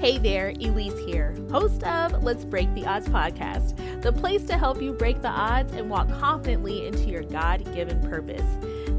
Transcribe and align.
Hey 0.00 0.16
there, 0.16 0.48
Elise 0.48 0.98
here, 1.00 1.36
host 1.50 1.82
of 1.82 2.22
Let's 2.22 2.42
Break 2.42 2.72
the 2.74 2.86
Odds 2.86 3.06
podcast, 3.06 3.76
the 4.00 4.10
place 4.10 4.44
to 4.44 4.56
help 4.56 4.80
you 4.80 4.94
break 4.94 5.20
the 5.20 5.28
odds 5.28 5.74
and 5.74 5.90
walk 5.90 6.08
confidently 6.08 6.86
into 6.86 7.10
your 7.10 7.22
God 7.22 7.62
given 7.74 8.00
purpose. 8.08 8.46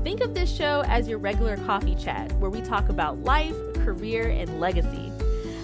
Think 0.04 0.22
of 0.22 0.36
this 0.36 0.56
show 0.56 0.84
as 0.86 1.08
your 1.08 1.18
regular 1.18 1.58
coffee 1.58 1.96
chat 1.96 2.32
where 2.34 2.52
we 2.52 2.62
talk 2.62 2.90
about 2.90 3.18
life, 3.24 3.56
career, 3.84 4.30
and 4.30 4.60
legacy. 4.60 5.12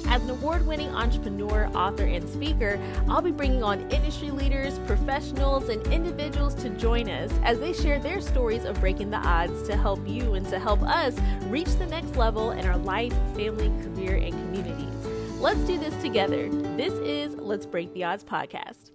As 0.07 0.23
an 0.23 0.31
award 0.31 0.65
winning 0.65 0.89
entrepreneur, 0.89 1.69
author, 1.75 2.05
and 2.05 2.27
speaker, 2.27 2.79
I'll 3.07 3.21
be 3.21 3.29
bringing 3.29 3.61
on 3.61 3.91
industry 3.91 4.31
leaders, 4.31 4.79
professionals, 4.87 5.69
and 5.69 5.85
individuals 5.93 6.55
to 6.63 6.69
join 6.71 7.09
us 7.09 7.31
as 7.43 7.59
they 7.59 7.73
share 7.73 7.99
their 7.99 8.21
stories 8.21 8.65
of 8.65 8.79
breaking 8.79 9.11
the 9.11 9.17
odds 9.17 9.67
to 9.67 9.77
help 9.77 9.99
you 10.07 10.33
and 10.33 10.49
to 10.49 10.57
help 10.57 10.81
us 10.81 11.15
reach 11.43 11.75
the 11.75 11.85
next 11.85 12.15
level 12.15 12.51
in 12.51 12.65
our 12.65 12.77
life, 12.77 13.13
family, 13.35 13.71
career, 13.83 14.15
and 14.15 14.31
communities. 14.33 14.96
Let's 15.39 15.59
do 15.61 15.77
this 15.77 15.95
together. 16.01 16.49
This 16.49 16.93
is 16.93 17.35
Let's 17.35 17.67
Break 17.67 17.93
the 17.93 18.03
Odds 18.03 18.23
podcast. 18.23 18.89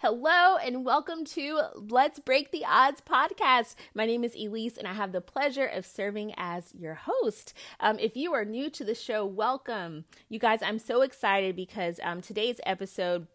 Hello 0.00 0.58
and 0.58 0.84
welcome 0.84 1.24
to 1.24 1.58
Let's 1.74 2.18
Break 2.18 2.50
the 2.50 2.66
Odds 2.66 3.00
podcast. 3.00 3.76
My 3.94 4.04
name 4.04 4.24
is 4.24 4.34
Elise 4.34 4.76
and 4.76 4.86
I 4.86 4.92
have 4.92 5.12
the 5.12 5.22
pleasure 5.22 5.64
of 5.64 5.86
serving 5.86 6.34
as 6.36 6.74
your 6.74 6.94
host. 6.94 7.54
Um, 7.80 7.98
if 7.98 8.14
you 8.14 8.34
are 8.34 8.44
new 8.44 8.68
to 8.68 8.84
the 8.84 8.94
show, 8.94 9.24
welcome. 9.24 10.04
You 10.28 10.38
guys, 10.38 10.60
I'm 10.62 10.78
so 10.78 11.00
excited 11.00 11.56
because 11.56 11.98
um, 12.02 12.20
today's 12.20 12.60
episode 12.66 13.28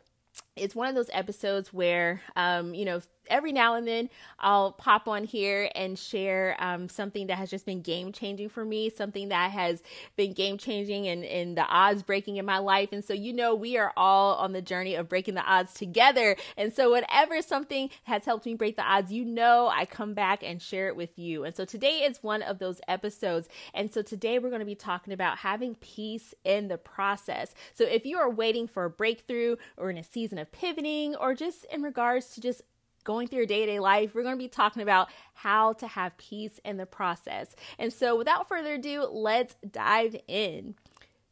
is 0.55 0.75
one 0.75 0.87
of 0.87 0.93
those 0.93 1.09
episodes 1.13 1.73
where, 1.73 2.21
um, 2.35 2.75
you 2.75 2.85
know, 2.85 3.01
every 3.29 3.51
now 3.51 3.75
and 3.75 3.87
then 3.87 4.09
I'll 4.39 4.71
pop 4.71 5.07
on 5.07 5.23
here 5.23 5.69
and 5.75 5.97
share 5.97 6.55
um, 6.59 6.89
something 6.89 7.27
that 7.27 7.37
has 7.37 7.49
just 7.49 7.65
been 7.65 7.81
game 7.81 8.11
changing 8.11 8.49
for 8.49 8.65
me, 8.65 8.89
something 8.89 9.29
that 9.29 9.51
has 9.51 9.81
been 10.15 10.33
game 10.33 10.57
changing 10.57 11.07
and, 11.07 11.23
and 11.23 11.57
the 11.57 11.63
odds 11.63 12.03
breaking 12.03 12.37
in 12.37 12.45
my 12.45 12.57
life. 12.57 12.89
And 12.91 13.03
so, 13.03 13.13
you 13.13 13.33
know, 13.33 13.55
we 13.55 13.77
are 13.77 13.93
all 13.95 14.35
on 14.35 14.51
the 14.53 14.61
journey 14.61 14.95
of 14.95 15.09
breaking 15.09 15.35
the 15.35 15.43
odds 15.43 15.73
together. 15.73 16.35
And 16.57 16.73
so, 16.73 16.89
whatever 16.89 17.41
something 17.41 17.89
has 18.03 18.25
helped 18.25 18.45
me 18.45 18.55
break 18.55 18.75
the 18.75 18.83
odds, 18.83 19.11
you 19.11 19.25
know, 19.25 19.69
I 19.71 19.85
come 19.85 20.13
back 20.13 20.43
and 20.43 20.61
share 20.61 20.87
it 20.87 20.95
with 20.95 21.17
you. 21.17 21.43
And 21.43 21.55
so, 21.55 21.65
today 21.65 21.99
is 21.99 22.23
one 22.23 22.41
of 22.41 22.59
those 22.59 22.81
episodes. 22.87 23.47
And 23.73 23.93
so, 23.93 24.01
today 24.01 24.39
we're 24.39 24.49
going 24.49 24.59
to 24.59 24.65
be 24.65 24.75
talking 24.75 25.13
about 25.13 25.39
having 25.39 25.75
peace 25.75 26.33
in 26.43 26.67
the 26.67 26.77
process. 26.77 27.53
So, 27.73 27.85
if 27.85 28.05
you 28.05 28.17
are 28.17 28.29
waiting 28.29 28.67
for 28.67 28.85
a 28.85 28.89
breakthrough 28.89 29.55
or 29.77 29.89
in 29.89 29.97
a 29.97 30.03
season 30.03 30.37
of 30.37 30.51
pivoting 30.51 31.15
or 31.15 31.35
just 31.35 31.65
in 31.71 31.81
regards 31.81 32.29
to 32.31 32.41
just 32.41 32.61
going 33.03 33.27
through 33.27 33.37
your 33.37 33.45
day 33.45 33.61
to 33.61 33.65
day 33.65 33.79
life, 33.79 34.13
we're 34.13 34.23
going 34.23 34.35
to 34.35 34.43
be 34.43 34.47
talking 34.47 34.81
about 34.81 35.09
how 35.33 35.73
to 35.73 35.87
have 35.87 36.17
peace 36.17 36.59
in 36.63 36.77
the 36.77 36.85
process. 36.85 37.55
And 37.77 37.91
so, 37.91 38.15
without 38.17 38.47
further 38.47 38.73
ado, 38.75 39.07
let's 39.11 39.55
dive 39.69 40.15
in. 40.27 40.75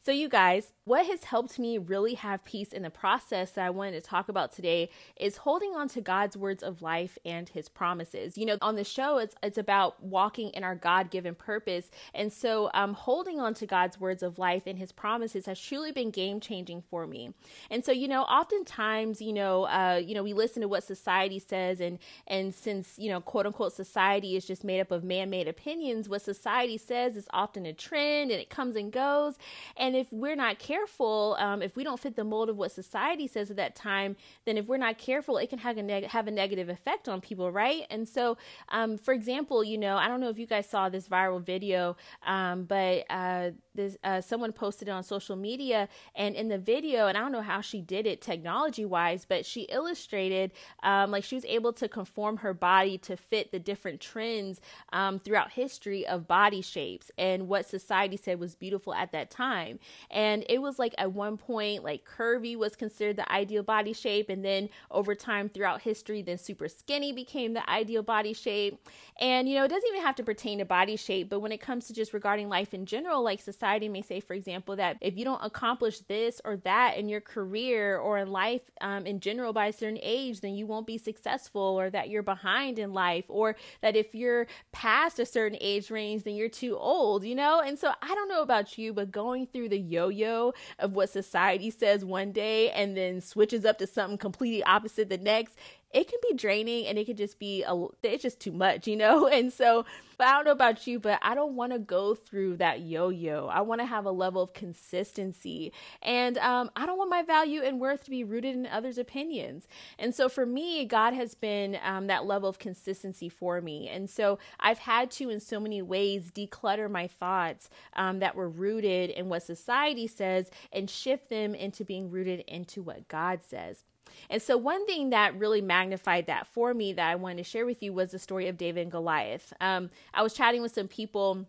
So, 0.10 0.14
you 0.14 0.28
guys, 0.28 0.74
what 0.86 1.06
has 1.06 1.26
helped 1.26 1.60
me 1.60 1.78
really 1.78 2.16
have 2.16 2.44
peace 2.44 2.74
in 2.74 2.82
the 2.82 2.90
process 2.90 3.52
that 3.52 3.64
I 3.64 3.70
wanted 3.70 3.92
to 3.92 4.02
talk 4.02 4.28
about 4.28 4.52
today 4.52 4.90
is 5.16 5.38
holding 5.38 5.76
on 5.76 5.88
to 5.90 6.02
God's 6.02 6.36
words 6.36 6.64
of 6.64 6.82
life 6.82 7.20
and 7.24 7.48
his 7.48 7.70
promises. 7.70 8.36
You 8.36 8.48
know, 8.48 8.58
on 8.60 8.76
the 8.76 8.84
show, 8.84 9.20
it's 9.20 9.36
it's 9.44 9.60
about 9.60 10.02
walking 10.02 10.50
in 10.50 10.64
our 10.64 10.74
God-given 10.74 11.36
purpose. 11.36 11.92
And 12.16 12.34
so 12.34 12.72
um 12.74 12.96
holding 12.96 13.40
on 13.40 13.54
to 13.54 13.68
God's 13.68 14.00
words 14.00 14.24
of 14.24 14.40
life 14.40 14.64
and 14.66 14.80
his 14.80 14.92
promises 14.92 15.46
has 15.46 15.62
truly 15.62 15.92
been 15.92 16.10
game-changing 16.10 16.82
for 16.90 17.06
me. 17.06 17.36
And 17.70 17.86
so, 17.86 17.92
you 17.92 18.08
know, 18.08 18.24
oftentimes, 18.24 19.22
you 19.22 19.32
know, 19.34 19.66
uh, 19.66 20.02
you 20.04 20.16
know, 20.16 20.24
we 20.24 20.34
listen 20.34 20.64
to 20.64 20.68
what 20.68 20.84
society 20.84 21.38
says 21.38 21.80
and 21.80 22.00
and 22.26 22.52
since, 22.56 22.98
you 22.98 23.10
know, 23.10 23.22
quote 23.22 23.46
unquote 23.46 23.74
society 23.74 24.36
is 24.36 24.44
just 24.44 24.64
made 24.64 24.80
up 24.80 24.90
of 24.90 25.04
man-made 25.04 25.48
opinions, 25.48 26.10
what 26.10 26.24
society 26.24 26.80
says 26.80 27.16
is 27.16 27.28
often 27.32 27.68
a 27.68 27.74
trend 27.74 28.32
and 28.32 28.42
it 28.42 28.50
comes 28.50 28.76
and 28.76 28.92
goes. 28.92 29.38
And 29.78 29.99
if 30.00 30.12
we're 30.12 30.36
not 30.36 30.60
careful 30.60 31.36
um, 31.40 31.62
if 31.62 31.76
we 31.76 31.84
don't 31.84 32.00
fit 32.00 32.16
the 32.16 32.24
mold 32.24 32.50
of 32.50 32.58
what 32.58 32.72
society 32.72 33.28
says 33.28 33.50
at 33.52 33.58
that 33.58 33.76
time, 33.76 34.16
then 34.46 34.58
if 34.58 34.66
we're 34.66 34.78
not 34.78 34.98
careful, 34.98 35.38
it 35.38 35.50
can 35.50 35.60
have 35.60 35.78
a, 35.78 35.84
neg- 35.84 36.06
have 36.06 36.28
a 36.28 36.32
negative 36.32 36.70
effect 36.70 37.08
on 37.08 37.22
people, 37.22 37.52
right? 37.52 37.86
And 37.90 38.08
so, 38.08 38.38
um, 38.70 38.98
for 38.98 39.14
example, 39.14 39.64
you 39.64 39.78
know, 39.78 39.98
I 39.98 40.08
don't 40.08 40.20
know 40.20 40.30
if 40.30 40.40
you 40.40 40.48
guys 40.48 40.70
saw 40.70 40.90
this 40.90 41.08
viral 41.08 41.42
video, 41.42 41.98
um, 42.26 42.64
but 42.64 43.06
uh, 43.10 43.52
this 43.76 43.98
uh, 44.04 44.22
someone 44.22 44.52
posted 44.52 44.88
it 44.88 44.92
on 44.92 45.04
social 45.04 45.36
media, 45.36 45.88
and 46.16 46.36
in 46.36 46.48
the 46.50 46.58
video, 46.58 47.08
and 47.08 47.18
I 47.18 47.22
don't 47.22 47.32
know 47.32 47.42
how 47.42 47.62
she 47.62 47.82
did 47.82 48.06
it 48.06 48.22
technology 48.22 48.86
wise, 48.86 49.26
but 49.28 49.46
she 49.46 49.62
illustrated 49.64 50.52
um, 50.84 51.12
like 51.12 51.24
she 51.24 51.36
was 51.36 51.46
able 51.46 51.74
to 51.74 51.88
conform 51.88 52.38
her 52.38 52.54
body 52.54 52.98
to 53.00 53.16
fit 53.16 53.52
the 53.52 53.60
different 53.60 54.00
trends 54.02 54.62
um, 54.94 55.20
throughout 55.20 55.52
history 55.52 56.06
of 56.06 56.28
body 56.28 56.62
shapes 56.62 57.12
and 57.18 57.48
what 57.48 57.68
society 57.68 58.18
said 58.18 58.40
was 58.40 58.56
beautiful 58.56 58.94
at 58.94 59.12
that 59.12 59.30
time, 59.30 59.79
and 60.12 60.46
it 60.50 60.62
was 60.62 60.80
like 60.80 60.96
at 60.98 61.12
one 61.12 61.38
point 61.38 61.84
like 61.84 62.06
curvy 62.06 62.58
was 62.58 62.76
considered 62.76 63.18
the 63.18 63.32
ideal 63.32 63.64
body 63.64 63.94
shape. 63.94 64.30
And 64.30 64.44
then 64.44 64.70
over 64.92 65.16
time 65.16 65.50
throughout 65.50 65.82
history 65.82 66.22
then 66.22 66.38
super 66.38 66.68
skinny 66.68 67.12
became 67.12 67.54
the 67.54 67.68
ideal 67.70 68.04
body 68.04 68.34
shape. 68.34 68.88
And 69.20 69.48
you 69.50 69.56
know 69.56 69.66
it 69.66 69.70
doesn't 69.70 69.90
even 69.90 70.02
have 70.02 70.16
to 70.16 70.24
pertain 70.24 70.60
to 70.60 70.66
body 70.66 70.96
shape 70.96 71.30
but 71.30 71.40
when 71.40 71.52
it 71.52 71.62
comes 71.62 71.88
to 71.88 71.94
just 71.94 72.14
regarding 72.14 72.50
life 72.50 72.74
in 72.74 72.86
general 72.86 73.24
like 73.24 73.42
society 73.42 73.90
may 73.90 74.02
say 74.02 74.20
for 74.20 74.34
example 74.34 74.76
that 74.76 74.98
if 75.02 75.18
you 75.18 75.26
don't 75.26 75.44
accomplish 75.44 76.00
this 76.02 76.42
or 76.46 76.58
that 76.58 76.98
in 76.98 77.10
your 77.10 77.22
career 77.22 77.98
or 77.98 78.18
in 78.18 78.32
life 78.32 78.62
um, 78.82 79.06
in 79.06 79.20
general 79.20 79.54
by 79.54 79.68
a 79.68 79.74
certain 79.74 80.00
age 80.02 80.42
then 80.42 80.56
you 80.56 80.66
won't 80.66 80.88
be 80.88 80.98
successful 80.98 81.62
or 81.62 81.90
that 81.90 82.10
you're 82.10 82.24
behind 82.24 82.80
in 82.80 82.94
life 82.94 83.26
or 83.28 83.56
that 83.82 83.96
if 83.96 84.16
you're 84.16 84.48
past 84.72 85.20
a 85.20 85.26
certain 85.26 85.58
age 85.62 85.90
range 85.92 86.24
then 86.24 86.36
you're 86.36 86.50
too 86.50 86.78
old 86.78 87.24
you 87.24 87.36
know? 87.36 87.62
And 87.62 87.78
so 87.78 87.92
i 88.02 88.14
don't 88.16 88.30
know 88.30 88.42
about 88.42 88.78
you 88.78 88.94
but 88.94 89.12
going 89.12 89.48
through 89.48 89.69
the 89.70 89.80
yo-yo 89.80 90.54
of 90.80 90.94
what 90.94 91.10
society 91.10 91.70
says 91.72 92.04
one 92.04 92.32
day 92.32 92.72
and 92.72 92.96
then 92.98 93.22
switches 93.22 93.66
up 93.66 93.78
to 93.78 93.88
something 93.88 94.18
completely 94.18 94.64
opposite 94.64 95.10
the 95.10 95.18
next 95.18 95.58
it 95.92 96.08
can 96.08 96.20
be 96.30 96.36
draining 96.36 96.86
and 96.86 96.98
it 96.98 97.06
can 97.06 97.18
just 97.18 97.40
be 97.40 97.64
a 97.64 97.86
it's 98.04 98.24
just 98.24 98.40
too 98.40 98.52
much 98.52 98.88
you 98.88 98.96
know? 98.96 99.28
And 99.40 99.54
so 99.54 99.86
but 100.18 100.28
i 100.28 100.34
don't 100.34 100.44
know 100.44 100.52
about 100.52 100.86
you 100.86 101.00
but 101.00 101.18
i 101.22 101.34
don't 101.34 101.56
want 101.56 101.72
to 101.72 101.80
go 101.80 102.14
through 102.14 102.58
that 102.58 102.82
yo-yo. 102.82 103.48
I 103.48 103.62
want 103.62 103.80
to 103.80 103.86
have 103.86 104.06
a 104.06 104.12
level 104.12 104.42
of 104.42 104.54
consistency. 104.54 105.72
And 106.02 106.38
um, 106.40 106.70
i 106.76 106.86
don't 106.86 106.98
want 106.98 107.10
my 107.10 107.24
value 107.24 107.62
and 107.62 107.80
worth 107.80 108.04
to 108.06 108.10
be 108.10 108.24
rooted 108.24 108.56
in 108.56 108.66
others 108.66 108.98
opinions. 108.98 109.68
And 109.98 110.14
so 110.14 110.28
for 110.28 110.46
me 110.46 110.86
god 110.86 111.14
has 111.14 111.36
been 111.36 111.78
um, 111.84 112.08
that 112.08 112.26
level 112.26 112.50
of 112.50 112.60
consistency 112.60 113.30
for 113.30 113.62
me. 113.62 113.88
And 113.88 114.10
so 114.10 114.40
i've 114.60 114.80
had 114.80 115.12
to 115.12 115.30
in 115.30 115.40
so 115.40 115.60
many 115.60 115.82
ways 115.82 116.32
declutter 116.32 116.90
my 116.90 117.08
thoughts 117.08 117.70
um, 117.96 118.20
that 118.20 118.36
were 118.36 118.50
rooted 118.50 119.10
in 119.12 119.30
what 119.30 119.44
society 119.44 120.08
says 120.08 120.50
and 120.72 120.90
shift 120.90 121.30
them 121.30 121.56
into 121.56 121.86
being 121.86 122.12
rooted 122.12 122.42
into 122.42 122.82
what 122.82 123.08
god 123.08 123.42
says 123.44 123.84
and 124.30 124.42
so, 124.42 124.58
one 124.58 124.86
thing 124.86 125.12
that 125.12 125.38
really 125.38 125.62
magnified 125.62 126.28
that 126.28 126.48
for 126.48 126.74
me 126.74 126.94
that 126.94 127.10
I 127.10 127.16
wanted 127.16 127.38
to 127.38 127.44
share 127.44 127.66
with 127.66 127.82
you 127.84 127.94
was 127.94 128.12
the 128.12 128.20
story 128.20 128.48
of 128.48 128.58
David 128.58 128.82
and 128.82 128.92
Goliath. 128.92 129.54
Um, 129.62 129.90
I 130.14 130.22
was 130.22 130.34
chatting 130.34 130.62
with 130.62 130.74
some 130.74 130.88
people 130.88 131.46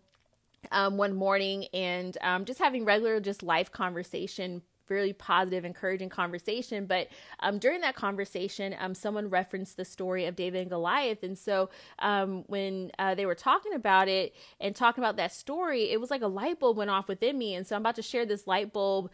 um, 0.71 0.97
one 0.97 1.13
morning 1.15 1.65
and 1.73 2.17
um, 2.21 2.45
just 2.45 2.59
having 2.59 2.85
regular, 2.85 3.19
just 3.19 3.43
life 3.43 3.71
conversation 3.71 4.61
really 4.91 5.13
positive, 5.13 5.65
encouraging 5.65 6.09
conversation. 6.09 6.85
But 6.85 7.07
um, 7.39 7.57
during 7.57 7.81
that 7.81 7.95
conversation, 7.95 8.75
um, 8.77 8.93
someone 8.93 9.29
referenced 9.29 9.77
the 9.77 9.85
story 9.85 10.25
of 10.25 10.35
David 10.35 10.61
and 10.61 10.69
Goliath. 10.69 11.23
And 11.23 11.37
so 11.37 11.69
um, 11.99 12.43
when 12.47 12.91
uh, 12.99 13.15
they 13.15 13.25
were 13.25 13.33
talking 13.33 13.73
about 13.73 14.07
it 14.07 14.35
and 14.59 14.75
talking 14.75 15.03
about 15.03 15.15
that 15.15 15.31
story, 15.31 15.89
it 15.89 15.99
was 15.99 16.11
like 16.11 16.21
a 16.21 16.27
light 16.27 16.59
bulb 16.59 16.77
went 16.77 16.91
off 16.91 17.07
within 17.07 17.37
me. 17.37 17.55
And 17.55 17.65
so 17.65 17.75
I'm 17.75 17.81
about 17.81 17.95
to 17.95 18.03
share 18.03 18.25
this 18.25 18.45
light 18.45 18.73
bulb 18.73 19.09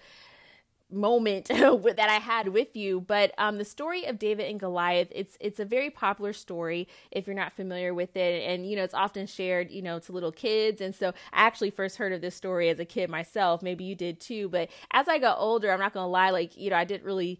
moment 0.92 1.48
that 1.50 2.08
I 2.10 2.16
had 2.16 2.50
with 2.50 2.76
you. 2.76 3.02
But 3.02 3.34
um, 3.38 3.58
the 3.58 3.66
story 3.66 4.06
of 4.06 4.20
David 4.20 4.50
and 4.50 4.60
Goliath, 4.60 5.10
it's 5.12 5.38
it's 5.40 5.60
a 5.60 5.66
very 5.66 5.90
popular 5.90 6.34
story 6.34 6.88
if 7.12 7.28
you're 7.28 7.36
not 7.36 7.54
familiar 7.54 7.94
with 7.94 8.16
it, 8.16 8.48
and 8.48 8.70
you 8.70 8.76
know 8.76 8.84
it's 8.84 8.94
often 8.94 9.28
shared, 9.28 9.72
you 9.72 9.82
know, 9.82 10.00
to 10.00 10.12
little 10.12 10.32
kids. 10.32 10.82
And 10.82 10.96
so 10.96 11.10
I 11.34 11.46
actually 11.46 11.72
first 11.72 11.98
heard 11.98 12.14
of 12.14 12.22
this 12.22 12.36
story 12.36 12.70
as 12.70 12.80
a 12.80 12.86
kid 12.86 13.10
myself. 13.10 13.62
Maybe 13.62 13.84
you 13.84 13.96
did 13.96 14.20
too. 14.20 14.50
But 14.50 14.70
as 14.92 15.08
I 15.08 15.20
got 15.20 15.40
older, 15.40 15.72
I'm 15.72 15.80
not 15.80 15.94
gonna 15.94 16.08
lie, 16.08 16.30
like 16.30 16.58
you 16.58 16.70
know, 16.70 16.78
I 16.78 16.86
didn't 16.86 17.06
really 17.06 17.40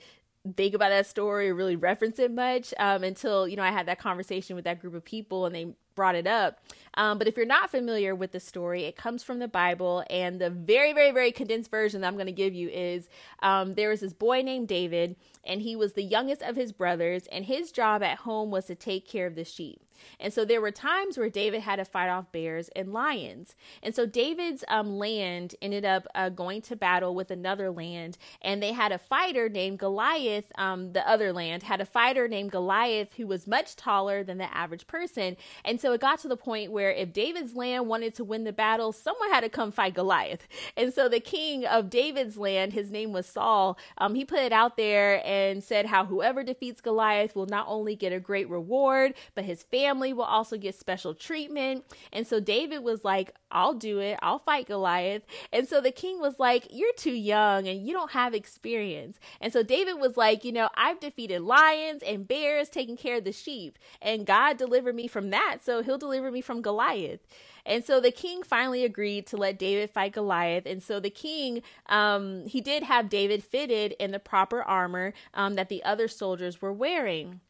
think 0.56 0.74
about 0.74 0.90
that 0.90 1.06
story 1.06 1.50
or 1.50 1.56
really 1.56 1.76
reference 1.76 2.20
it 2.20 2.32
much 2.32 2.74
um, 2.80 3.04
until 3.04 3.48
you 3.48 3.56
know 3.56 3.64
I 3.64 3.72
had 3.72 3.88
that 3.88 4.00
conversation 4.00 4.56
with 4.56 4.66
that 4.66 4.80
group 4.80 4.94
of 4.94 5.04
people 5.04 5.46
and 5.46 5.54
they 5.56 5.68
brought 5.98 6.16
it 6.16 6.28
up. 6.28 6.62
Um, 6.94 7.18
but 7.18 7.28
if 7.28 7.36
you're 7.36 7.46
not 7.46 7.70
familiar 7.70 8.16
with 8.16 8.32
the 8.32 8.40
story, 8.40 8.86
it 8.86 8.96
comes 8.96 9.22
from 9.22 9.40
the 9.40 9.48
Bible, 9.48 10.04
and 10.10 10.40
the 10.40 10.50
very, 10.50 10.94
very, 10.94 11.12
very 11.12 11.32
condensed 11.34 11.70
version 11.70 12.02
that 12.02 12.08
I'm 12.08 12.16
going 12.16 12.28
to 12.28 12.32
give 12.32 12.54
you 12.54 12.70
is 12.70 13.10
um, 13.44 13.76
there 13.76 13.90
was 13.90 14.00
this 14.00 14.14
boy 14.14 14.42
named 14.42 14.70
David, 14.70 15.16
and 15.44 15.62
he 15.62 15.76
was 15.76 15.94
the 15.94 16.04
youngest 16.04 16.42
of 16.42 16.56
his 16.56 16.72
brothers, 16.72 17.28
and 17.32 17.46
his 17.46 17.72
job 17.72 18.02
at 18.02 18.20
home 18.20 18.50
was 18.50 18.66
to 18.66 18.76
take 18.76 19.08
care 19.08 19.28
of 19.28 19.36
the 19.36 19.44
sheep. 19.44 19.82
And 20.20 20.34
so 20.34 20.46
there 20.46 20.62
were 20.62 20.72
times 20.72 21.18
where 21.18 21.30
David 21.30 21.62
had 21.62 21.78
to 21.78 21.86
fight 21.86 22.10
off 22.10 22.32
bears 22.32 22.70
and 22.76 22.94
lions. 22.94 23.56
And 23.84 23.96
so 23.96 24.06
David's 24.06 24.64
um, 24.68 24.98
land 24.98 25.56
ended 25.62 25.86
up 25.86 26.08
uh, 26.16 26.30
going 26.30 26.62
to 26.64 26.76
battle 26.76 27.16
with 27.16 27.32
another 27.32 27.72
land, 27.72 28.18
and 28.42 28.62
they 28.62 28.74
had 28.74 28.92
a 28.92 28.98
fighter 28.98 29.50
named 29.50 29.80
Goliath. 29.80 30.52
Um, 30.58 30.94
the 30.94 31.08
other 31.08 31.34
land 31.34 31.64
had 31.64 31.82
a 31.82 31.86
fighter 31.86 32.28
named 32.28 32.52
Goliath 32.52 33.16
who 33.16 33.28
was 33.28 33.48
much 33.48 33.76
taller 33.76 34.24
than 34.24 34.38
the 34.38 34.56
average 34.56 34.88
person. 34.88 35.38
And 35.64 35.80
so 35.80 35.94
it 35.94 36.02
got 36.02 36.20
to 36.20 36.28
the 36.28 36.38
point 36.38 36.72
where 36.72 36.92
if 36.92 37.14
David's 37.14 37.56
land 37.56 37.88
wanted 37.88 38.16
to 38.16 38.24
win 38.24 38.44
the 38.44 38.54
battle, 38.54 38.92
someone 38.92 39.32
had 39.32 39.42
to 39.42 39.50
come 39.50 39.72
fight 39.72 39.94
Goliath. 39.94 40.48
And 40.76 40.94
so 40.94 41.10
the 41.10 41.20
king 41.20 41.66
of 41.66 41.90
David's 41.90 42.38
land, 42.38 42.74
his 42.74 42.92
name 42.92 43.12
was 43.12 43.26
Saul, 43.26 43.78
um, 43.98 44.16
he 44.16 44.26
put 44.26 44.40
it 44.40 44.54
out 44.54 44.78
there 44.78 45.22
and 45.26 45.64
said 45.64 45.88
how 45.88 46.06
whoever 46.06 46.44
defeats 46.44 46.82
Goliath 46.82 47.36
will 47.36 47.46
not 47.46 47.66
only 47.68 47.96
get 47.96 48.14
a 48.14 48.20
great 48.20 48.50
reward, 48.50 49.14
but 49.36 49.46
his 49.46 49.64
family 49.64 49.87
will 49.96 50.24
also 50.24 50.58
get 50.58 50.76
special 50.76 51.14
treatment. 51.14 51.86
And 52.12 52.28
so 52.28 52.40
David 52.40 52.80
was 52.84 53.04
like, 53.04 53.34
I'll 53.52 53.74
do 53.74 54.00
it. 54.00 54.20
I'll 54.22 54.40
fight 54.40 54.68
Goliath. 54.68 55.24
And 55.54 55.68
so 55.68 55.80
the 55.80 55.92
king 55.92 56.20
was 56.20 56.40
like, 56.40 56.68
You're 56.70 56.94
too 56.94 57.14
young 57.14 57.68
and 57.68 57.86
you 57.86 57.94
don't 57.94 58.12
have 58.12 58.34
experience. 58.34 59.20
And 59.40 59.54
so 59.54 59.64
David 59.64 60.00
was 60.00 60.18
like, 60.18 60.44
You 60.44 60.52
know, 60.52 60.70
I've 60.76 61.00
defeated 61.00 61.42
lions 61.42 62.04
and 62.06 62.28
bears 62.28 62.70
taking 62.70 62.98
care 62.98 63.18
of 63.18 63.24
the 63.24 63.32
sheep, 63.32 63.80
and 64.02 64.26
God 64.26 64.58
delivered 64.58 64.96
me 64.96 65.08
from 65.08 65.30
that. 65.30 65.60
So 65.64 65.82
he'll 65.82 65.98
deliver 65.98 66.32
me 66.32 66.42
from 66.42 66.62
Goliath. 66.62 67.22
And 67.66 67.84
so 67.84 68.00
the 68.00 68.12
king 68.12 68.44
finally 68.44 68.86
agreed 68.86 69.28
to 69.28 69.38
let 69.38 69.60
David 69.60 69.90
fight 69.90 70.14
Goliath. 70.14 70.66
And 70.66 70.82
so 70.82 71.02
the 71.02 71.10
king, 71.10 71.62
um, 71.88 72.46
he 72.46 72.62
did 72.62 72.84
have 72.84 73.10
David 73.10 73.44
fitted 73.44 73.94
in 74.00 74.12
the 74.12 74.20
proper 74.20 74.64
armor 74.64 75.14
um, 75.34 75.56
that 75.56 75.68
the 75.68 75.84
other 75.84 76.08
soldiers 76.08 76.62
were 76.62 76.72
wearing. 76.72 77.42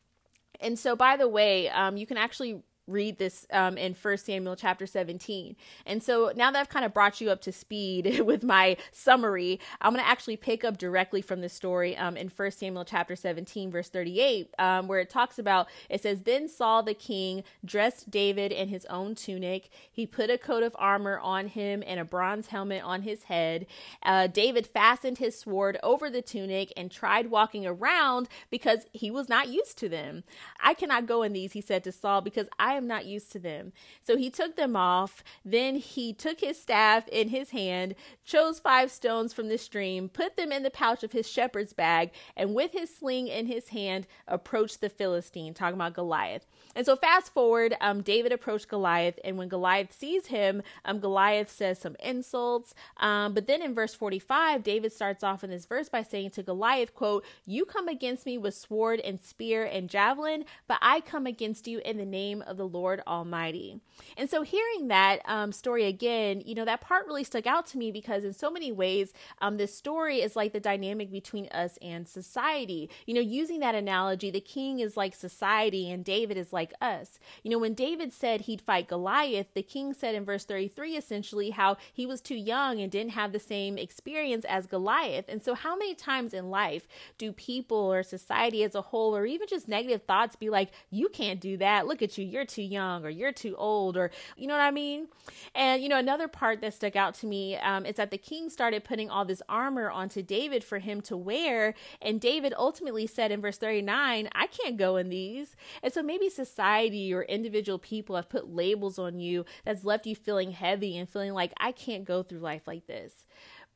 And 0.60 0.78
so, 0.78 0.96
by 0.96 1.18
the 1.18 1.28
way, 1.28 1.70
um, 1.70 1.98
you 1.98 2.08
can 2.08 2.18
actually 2.18 2.62
read 2.88 3.18
this 3.18 3.46
um, 3.52 3.78
in 3.78 3.94
First 3.94 4.26
Samuel 4.26 4.56
chapter 4.56 4.88
17. 4.88 5.56
And 5.86 6.02
so 6.02 6.32
now 6.36 6.52
that 6.52 6.60
I've 6.60 6.70
kind 6.70 6.86
of 6.86 6.94
brought 6.94 7.22
you 7.22 7.30
up 7.30 7.42
to 7.42 7.52
speed 7.52 8.22
with 8.26 8.44
my 8.44 8.78
summary, 8.92 9.60
I'm 9.82 9.94
going 9.94 10.04
to 10.04 10.10
actually 10.10 10.38
pick 10.38 10.64
up 10.64 10.78
directly 10.78 11.22
from 11.22 11.42
the 11.42 11.50
story 11.50 11.96
um, 11.98 12.16
in 12.18 12.30
First 12.30 12.60
Samuel 12.60 12.86
chapter 12.86 13.16
17, 13.16 13.72
verse 13.72 13.90
38, 13.90 14.54
um, 14.58 14.88
where 14.88 15.00
it 15.00 15.10
talks 15.10 15.38
about 15.38 15.68
it 15.90 16.02
says, 16.02 16.22
Then 16.22 16.48
Saul 16.48 16.84
the 16.84 16.94
king 16.94 17.44
dressed 17.66 18.10
David 18.10 18.52
in 18.52 18.70
his 18.70 18.86
own 18.86 19.16
tunic. 19.16 19.70
He 19.92 20.06
put 20.06 20.30
a 20.30 20.38
coat 20.38 20.64
of 20.64 20.76
armor 20.80 21.20
on 21.20 21.48
him 21.48 21.84
and 21.86 22.00
a 22.00 22.06
bronze 22.06 22.48
helmet 22.48 22.84
on 22.84 23.02
his 23.02 23.24
head. 23.24 23.68
Uh, 24.04 24.28
David 24.28 24.66
fastened 24.66 25.18
his 25.18 25.38
sword 25.38 25.78
over 25.84 26.10
the 26.10 26.22
tunic 26.22 26.72
and 26.78 26.90
tried 26.90 27.30
walking 27.30 27.66
around 27.66 28.30
because 28.50 28.86
he 28.94 29.12
was 29.12 29.28
not 29.28 29.50
used 29.50 29.78
to 29.80 29.90
them. 29.90 30.24
I 30.62 30.74
cannot 30.74 31.06
go 31.06 31.24
in 31.24 31.34
these, 31.34 31.54
he 31.54 31.62
said 31.62 31.84
to 31.84 31.92
Saul, 31.92 32.22
because 32.22 32.48
I 32.58 32.77
am 32.78 32.88
not 32.88 33.06
used 33.06 33.32
to 33.34 33.40
them. 33.40 33.74
So 34.04 34.16
he 34.16 34.30
took 34.30 34.56
them 34.56 34.76
off. 34.76 35.24
Then 35.44 35.76
he 35.76 36.14
took 36.14 36.40
his 36.40 36.62
staff 36.62 37.08
in 37.10 37.30
his 37.30 37.50
hand, 37.50 37.96
chose 38.24 38.60
five 38.60 38.92
stones 38.92 39.34
from 39.34 39.50
the 39.50 39.58
stream, 39.58 40.10
put 40.10 40.38
them 40.38 40.52
in 40.52 40.64
the 40.64 40.70
pouch 40.70 41.04
of 41.04 41.12
his 41.12 41.30
shepherd's 41.30 41.74
bag, 41.74 42.12
and 42.36 42.54
with 42.54 42.72
his 42.72 42.96
sling 42.96 43.28
in 43.28 43.48
his 43.48 43.70
hand, 43.70 44.08
approached 44.28 44.82
the 44.82 44.90
Philistine, 44.90 45.54
talking 45.54 45.76
about 45.76 45.94
Goliath. 45.94 46.46
And 46.76 46.86
so 46.86 46.96
fast 46.96 47.34
forward, 47.34 47.76
um, 47.82 48.02
David 48.02 48.32
approached 48.32 48.68
Goliath, 48.68 49.20
and 49.24 49.38
when 49.38 49.50
Goliath 49.50 49.92
sees 49.92 50.28
him, 50.28 50.62
um, 50.86 51.00
Goliath 51.00 51.50
says 51.50 51.80
some 51.80 51.96
insults. 52.00 52.76
Um, 52.98 53.34
but 53.34 53.48
then 53.48 53.62
in 53.62 53.74
verse 53.74 53.96
45, 53.96 54.64
David 54.64 54.94
starts 54.94 55.24
off 55.24 55.44
in 55.44 55.50
this 55.50 55.66
verse 55.66 55.90
by 55.90 56.04
saying 56.04 56.32
to 56.32 56.44
Goliath, 56.44 56.94
quote, 56.94 57.26
You 57.46 57.66
come 57.66 57.88
against 57.88 58.26
me 58.26 58.38
with 58.38 58.54
sword 58.54 59.00
and 59.00 59.20
spear 59.20 59.64
and 59.64 59.90
javelin, 59.90 60.46
but 60.68 60.78
I 60.82 61.02
come 61.02 61.26
against 61.26 61.68
you 61.68 61.80
in 61.80 61.98
the 61.98 62.06
name 62.06 62.44
of 62.46 62.58
the 62.58 62.67
Lord 62.68 63.02
Almighty. 63.08 63.80
And 64.16 64.30
so 64.30 64.44
hearing 64.44 64.88
that 64.90 65.22
um, 65.26 65.52
story 65.52 65.86
again, 65.86 66.42
you 66.46 66.56
know, 66.56 66.66
that 66.66 66.82
part 66.82 67.08
really 67.08 67.24
stuck 67.24 67.48
out 67.48 67.66
to 67.68 67.78
me 67.78 67.92
because 67.92 68.24
in 68.24 68.34
so 68.34 68.50
many 68.50 68.72
ways, 68.72 69.14
um, 69.42 69.58
this 69.58 69.76
story 69.76 70.22
is 70.22 70.36
like 70.36 70.54
the 70.54 70.60
dynamic 70.60 71.12
between 71.12 71.48
us 71.48 71.78
and 71.82 72.08
society. 72.08 72.90
You 73.06 73.14
know, 73.14 73.22
using 73.22 73.60
that 73.60 73.76
analogy, 73.76 74.30
the 74.30 74.40
king 74.40 74.80
is 74.80 74.98
like 74.98 75.16
society 75.16 75.90
and 75.92 76.06
David 76.06 76.38
is 76.38 76.54
like 76.54 76.74
us. 76.82 77.20
You 77.44 77.52
know, 77.52 77.60
when 77.60 77.74
David 77.74 78.14
said 78.14 78.42
he'd 78.42 78.62
fight 78.62 78.88
Goliath, 78.88 79.54
the 79.54 79.64
king 79.64 79.94
said 79.94 80.16
in 80.16 80.26
verse 80.26 80.46
33 80.46 80.96
essentially 80.96 81.52
how 81.52 81.78
he 81.94 82.06
was 82.06 82.22
too 82.22 82.36
young 82.36 82.80
and 82.80 82.92
didn't 82.92 83.12
have 83.12 83.32
the 83.32 83.40
same 83.40 83.78
experience 83.78 84.46
as 84.46 84.68
Goliath. 84.68 85.26
And 85.28 85.42
so, 85.42 85.54
how 85.54 85.76
many 85.76 85.96
times 85.96 86.34
in 86.34 86.50
life 86.50 86.88
do 87.18 87.32
people 87.32 87.78
or 87.78 88.04
society 88.04 88.64
as 88.64 88.76
a 88.76 88.82
whole, 88.82 89.16
or 89.16 89.26
even 89.26 89.48
just 89.48 89.68
negative 89.68 90.04
thoughts, 90.04 90.36
be 90.36 90.50
like, 90.50 90.72
you 90.90 91.10
can't 91.10 91.40
do 91.40 91.58
that? 91.58 91.88
Look 91.88 92.02
at 92.02 92.18
you, 92.18 92.26
you're 92.26 92.46
too 92.46 92.57
young, 92.64 93.06
or 93.06 93.10
you're 93.10 93.32
too 93.32 93.56
old, 93.58 93.98
or 93.98 94.12
you 94.36 94.48
know 94.48 94.54
what 94.54 94.62
I 94.62 94.72
mean? 94.72 95.08
And, 95.56 95.82
you 95.82 95.90
know, 95.90 95.98
another 95.98 96.28
part 96.28 96.62
that 96.62 96.74
stuck 96.74 96.96
out 96.96 97.14
to 97.16 97.26
me 97.26 97.56
um, 97.58 97.86
is 97.86 97.96
that 97.96 98.12
the 98.12 98.18
king 98.18 98.50
started 98.50 98.84
putting 98.84 99.10
all 99.10 99.26
this 99.26 99.42
armor 99.50 99.90
onto 99.90 100.22
David 100.22 100.64
for 100.64 100.80
him 100.80 101.02
to 101.02 101.18
wear. 101.18 101.74
And 102.02 102.22
David 102.22 102.54
ultimately 102.58 103.08
said 103.08 103.32
in 103.32 103.42
verse 103.42 103.58
39, 103.58 104.30
I 104.34 104.48
can't 104.48 104.78
go 104.78 104.98
in 104.98 105.10
these. 105.10 105.56
And 105.82 105.94
so 105.94 106.02
maybe 106.02 106.30
society 106.30 107.14
or 107.14 107.24
individual 107.24 107.80
people 107.80 108.16
have 108.16 108.30
put 108.30 108.54
labels 108.54 109.00
on 109.00 109.20
you 109.20 109.46
that's 109.66 109.84
left 109.84 110.06
you 110.06 110.16
feeling 110.16 110.52
heavy 110.52 110.98
and 110.98 111.10
feeling 111.10 111.34
like 111.34 111.54
I 111.58 111.72
can't 111.72 112.06
go 112.06 112.24
through 112.24 112.40
life 112.40 112.68
like 112.68 112.88
this. 112.88 113.26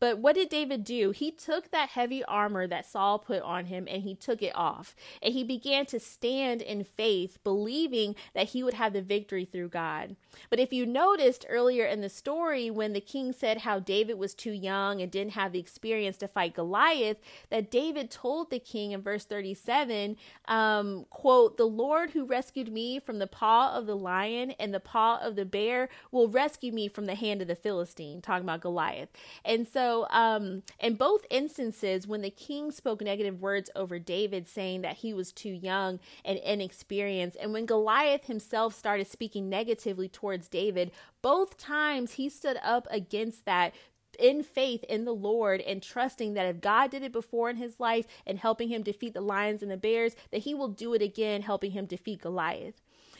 But 0.01 0.17
what 0.17 0.35
did 0.35 0.49
David 0.49 0.83
do? 0.83 1.11
He 1.11 1.31
took 1.31 1.71
that 1.71 1.91
heavy 1.91 2.25
armor 2.25 2.67
that 2.67 2.87
Saul 2.87 3.19
put 3.19 3.43
on 3.43 3.67
him 3.67 3.87
and 3.89 4.03
he 4.03 4.15
took 4.15 4.41
it 4.41 4.55
off. 4.55 4.95
And 5.21 5.33
he 5.33 5.43
began 5.43 5.85
to 5.87 5.99
stand 5.99 6.63
in 6.63 6.83
faith, 6.83 7.37
believing 7.43 8.15
that 8.33 8.49
he 8.49 8.63
would 8.63 8.73
have 8.73 8.93
the 8.93 9.03
victory 9.03 9.45
through 9.45 9.69
God. 9.69 10.15
But 10.49 10.59
if 10.59 10.73
you 10.73 10.87
noticed 10.87 11.45
earlier 11.47 11.85
in 11.85 12.01
the 12.01 12.09
story, 12.09 12.71
when 12.71 12.93
the 12.93 12.99
king 12.99 13.31
said 13.31 13.59
how 13.59 13.79
David 13.79 14.17
was 14.17 14.33
too 14.33 14.51
young 14.51 15.01
and 15.01 15.11
didn't 15.11 15.33
have 15.33 15.51
the 15.51 15.59
experience 15.59 16.17
to 16.17 16.27
fight 16.27 16.55
Goliath, 16.55 17.17
that 17.51 17.69
David 17.69 18.09
told 18.09 18.49
the 18.49 18.59
king 18.59 18.93
in 18.93 19.01
verse 19.03 19.25
37, 19.25 20.17
um, 20.47 21.05
quote, 21.11 21.57
The 21.57 21.65
Lord 21.65 22.11
who 22.11 22.25
rescued 22.25 22.73
me 22.73 22.99
from 22.99 23.19
the 23.19 23.27
paw 23.27 23.75
of 23.75 23.85
the 23.85 23.95
lion 23.97 24.51
and 24.59 24.73
the 24.73 24.79
paw 24.79 25.19
of 25.21 25.35
the 25.35 25.45
bear 25.45 25.89
will 26.11 26.27
rescue 26.27 26.71
me 26.71 26.87
from 26.87 27.05
the 27.05 27.15
hand 27.15 27.41
of 27.43 27.47
the 27.47 27.55
Philistine, 27.55 28.19
talking 28.19 28.45
about 28.45 28.61
Goliath. 28.61 29.09
And 29.45 29.67
so 29.67 29.90
so, 29.91 30.07
um, 30.09 30.63
in 30.79 30.95
both 30.95 31.25
instances, 31.29 32.07
when 32.07 32.21
the 32.21 32.29
king 32.29 32.71
spoke 32.71 33.01
negative 33.01 33.41
words 33.41 33.69
over 33.75 33.99
David, 33.99 34.47
saying 34.47 34.83
that 34.83 34.95
he 34.97 35.13
was 35.13 35.33
too 35.33 35.49
young 35.49 35.99
and 36.23 36.37
inexperienced, 36.37 37.35
and 37.41 37.51
when 37.51 37.65
Goliath 37.65 38.27
himself 38.27 38.73
started 38.73 39.07
speaking 39.07 39.49
negatively 39.49 40.07
towards 40.07 40.47
David, 40.47 40.91
both 41.21 41.57
times 41.57 42.13
he 42.13 42.29
stood 42.29 42.57
up 42.63 42.87
against 42.89 43.43
that 43.43 43.75
in 44.17 44.43
faith 44.43 44.85
in 44.85 45.03
the 45.03 45.13
Lord 45.13 45.59
and 45.59 45.83
trusting 45.83 46.35
that 46.35 46.45
if 46.45 46.61
God 46.61 46.89
did 46.89 47.03
it 47.03 47.11
before 47.11 47.49
in 47.49 47.57
his 47.57 47.81
life 47.81 48.05
and 48.25 48.39
helping 48.39 48.69
him 48.69 48.83
defeat 48.83 49.13
the 49.13 49.19
lions 49.19 49.61
and 49.61 49.69
the 49.69 49.75
bears, 49.75 50.15
that 50.31 50.43
he 50.43 50.53
will 50.53 50.69
do 50.69 50.93
it 50.93 51.01
again, 51.01 51.41
helping 51.41 51.71
him 51.71 51.85
defeat 51.85 52.21
Goliath. 52.21 52.75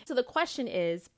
So 0.05 0.13
the 0.13 0.23
question 0.23 0.69
is, 0.69 1.09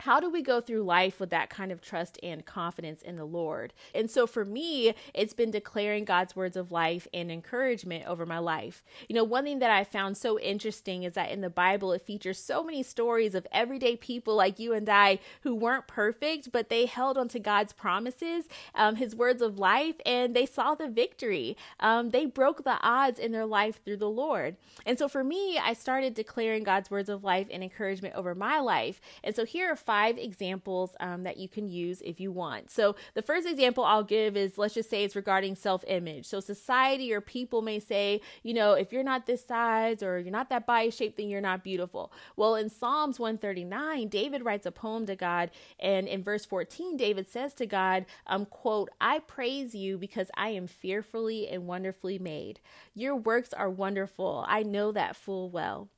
how 0.00 0.18
do 0.18 0.30
we 0.30 0.42
go 0.42 0.60
through 0.60 0.82
life 0.82 1.20
with 1.20 1.30
that 1.30 1.50
kind 1.50 1.70
of 1.70 1.80
trust 1.80 2.18
and 2.22 2.44
confidence 2.44 3.02
in 3.02 3.16
the 3.16 3.24
Lord? 3.24 3.72
And 3.94 4.10
so 4.10 4.26
for 4.26 4.44
me, 4.44 4.94
it's 5.14 5.34
been 5.34 5.50
declaring 5.50 6.04
God's 6.04 6.34
words 6.34 6.56
of 6.56 6.72
life 6.72 7.06
and 7.12 7.30
encouragement 7.30 8.06
over 8.06 8.24
my 8.24 8.38
life. 8.38 8.82
You 9.08 9.14
know, 9.14 9.24
one 9.24 9.44
thing 9.44 9.58
that 9.58 9.70
I 9.70 9.84
found 9.84 10.16
so 10.16 10.38
interesting 10.40 11.02
is 11.02 11.12
that 11.12 11.30
in 11.30 11.42
the 11.42 11.50
Bible, 11.50 11.92
it 11.92 12.02
features 12.02 12.38
so 12.38 12.64
many 12.64 12.82
stories 12.82 13.34
of 13.34 13.46
everyday 13.52 13.96
people 13.96 14.34
like 14.36 14.58
you 14.58 14.72
and 14.72 14.88
I 14.88 15.18
who 15.42 15.54
weren't 15.54 15.86
perfect, 15.86 16.50
but 16.50 16.70
they 16.70 16.86
held 16.86 17.18
onto 17.18 17.38
God's 17.38 17.72
promises, 17.72 18.46
um, 18.74 18.96
His 18.96 19.14
words 19.14 19.42
of 19.42 19.58
life, 19.58 19.96
and 20.06 20.34
they 20.34 20.46
saw 20.46 20.74
the 20.74 20.88
victory. 20.88 21.56
Um, 21.78 22.10
they 22.10 22.24
broke 22.26 22.64
the 22.64 22.78
odds 22.82 23.18
in 23.18 23.32
their 23.32 23.46
life 23.46 23.80
through 23.84 23.98
the 23.98 24.08
Lord. 24.08 24.56
And 24.86 24.98
so 24.98 25.08
for 25.08 25.22
me, 25.22 25.58
I 25.58 25.74
started 25.74 26.14
declaring 26.14 26.62
God's 26.62 26.90
words 26.90 27.08
of 27.08 27.22
life 27.22 27.48
and 27.50 27.62
encouragement 27.62 28.14
over 28.14 28.34
my 28.34 28.60
life. 28.60 29.00
And 29.22 29.36
so 29.36 29.44
here 29.44 29.70
are 29.70 29.76
five 29.90 30.18
examples 30.18 30.94
um, 31.00 31.24
that 31.24 31.36
you 31.36 31.48
can 31.48 31.66
use 31.66 32.00
if 32.04 32.20
you 32.20 32.30
want. 32.30 32.70
So, 32.70 32.94
the 33.14 33.22
first 33.22 33.44
example 33.44 33.82
I'll 33.82 34.04
give 34.04 34.36
is 34.36 34.56
let's 34.56 34.74
just 34.74 34.88
say 34.88 35.02
it's 35.02 35.16
regarding 35.16 35.56
self 35.56 35.82
image. 35.88 36.26
So, 36.26 36.38
society 36.38 37.12
or 37.12 37.20
people 37.20 37.60
may 37.60 37.80
say, 37.80 38.20
you 38.44 38.54
know, 38.54 38.74
if 38.74 38.92
you're 38.92 39.02
not 39.02 39.26
this 39.26 39.44
size 39.44 40.00
or 40.00 40.20
you're 40.20 40.30
not 40.30 40.48
that 40.50 40.64
body 40.64 40.92
shape, 40.92 41.16
then 41.16 41.28
you're 41.28 41.40
not 41.40 41.64
beautiful. 41.64 42.12
Well, 42.36 42.54
in 42.54 42.70
Psalms 42.70 43.18
139, 43.18 44.06
David 44.06 44.44
writes 44.44 44.64
a 44.64 44.70
poem 44.70 45.06
to 45.06 45.16
God, 45.16 45.50
and 45.80 46.06
in 46.06 46.22
verse 46.22 46.44
14, 46.44 46.96
David 46.96 47.28
says 47.28 47.52
to 47.54 47.66
God, 47.66 48.06
um, 48.28 48.46
quote, 48.46 48.90
I 49.00 49.18
praise 49.18 49.74
you 49.74 49.98
because 49.98 50.30
I 50.36 50.50
am 50.50 50.68
fearfully 50.68 51.48
and 51.48 51.66
wonderfully 51.66 52.20
made. 52.20 52.60
Your 52.94 53.16
works 53.16 53.52
are 53.52 53.68
wonderful. 53.68 54.44
I 54.46 54.62
know 54.62 54.92
that 54.92 55.16
full 55.16 55.50
well. 55.50 55.88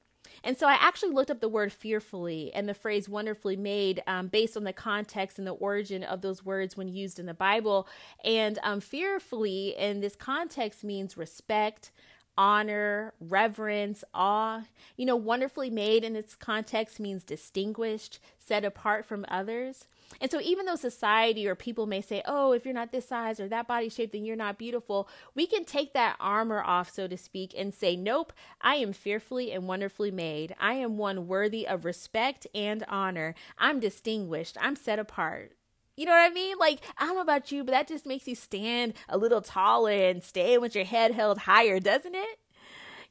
And 0.45 0.57
so 0.59 0.67
I 0.67 0.75
actually 0.75 1.13
looked 1.13 1.31
up 1.31 1.41
the 1.41 1.49
word 1.49 1.73
fearfully 1.73 2.53
and 2.55 2.69
the 2.69 2.75
phrase 2.75 3.09
wonderfully 3.09 3.57
made 3.57 4.03
um, 4.07 4.29
based 4.29 4.57
on 4.57 4.65
the 4.65 4.73
context 4.73 5.39
and 5.39 5.47
the 5.47 5.53
origin 5.53 6.03
of 6.03 6.21
those 6.21 6.45
words 6.45 6.77
when 6.77 6.89
used 6.89 7.19
in 7.19 7.27
the 7.27 7.35
Bible. 7.35 7.87
And 8.25 8.59
um, 8.63 8.81
fearfully 8.81 9.75
in 9.77 10.01
this 10.01 10.17
context 10.17 10.85
means 10.85 11.17
respect, 11.17 11.91
honor, 12.37 13.15
reverence, 13.21 14.05
awe. 14.15 14.63
You 14.97 15.07
know, 15.07 15.17
wonderfully 15.17 15.71
made 15.71 16.05
in 16.05 16.17
its 16.17 16.35
context 16.35 16.99
means 16.99 17.25
distinguished, 17.25 18.19
set 18.39 18.65
apart 18.65 19.05
from 19.05 19.25
others. 19.29 19.87
And 20.21 20.31
so, 20.31 20.41
even 20.41 20.67
though 20.67 20.77
society 20.77 21.47
or 21.47 21.55
people 21.55 21.87
may 21.87 22.01
say, 22.01 22.23
oh, 22.27 22.53
if 22.53 22.65
you're 22.65 22.75
not 22.75 22.93
this 22.93 23.09
size 23.09 23.41
or 23.41 23.49
that 23.49 23.69
body 23.69 23.89
shape, 23.89 24.13
then 24.13 24.25
you're 24.25 24.37
not 24.37 24.59
beautiful, 24.59 25.09
we 25.35 25.47
can 25.47 25.65
take 25.65 25.93
that 25.95 26.17
armor 26.21 26.63
off, 26.63 26.91
so 26.91 27.07
to 27.09 27.17
speak, 27.17 27.55
and 27.57 27.75
say, 27.75 27.97
nope, 27.97 28.33
I 28.61 28.77
am 28.77 28.93
fearfully 28.93 29.53
and 29.53 29.67
wonderfully 29.67 30.11
made. 30.11 30.55
I 30.61 30.75
am 30.75 30.99
one 30.99 31.27
worthy 31.27 31.67
of 31.67 31.85
respect 31.85 32.47
and 32.55 32.85
honor. 32.89 33.35
I'm 33.59 33.81
distinguished. 33.81 34.57
I'm 34.61 34.77
set 34.77 34.99
apart. 34.99 35.53
You 35.97 36.07
know 36.07 36.13
what 36.13 36.31
I 36.31 36.35
mean? 36.35 36.57
Like, 36.59 36.81
I 36.97 37.07
don't 37.07 37.17
know 37.17 37.23
about 37.23 37.53
you, 37.53 37.65
but 37.65 37.73
that 37.73 37.87
just 37.87 38.07
makes 38.07 38.27
you 38.27 38.35
stand 38.35 38.95
a 39.09 39.19
little 39.19 39.43
taller 39.43 39.91
and 39.93 40.25
stay 40.25 40.57
with 40.57 40.75
your 40.75 40.85
head 40.85 41.13
held 41.13 41.39
higher, 41.39 41.81
doesn't 41.81 42.15
it? 42.15 42.39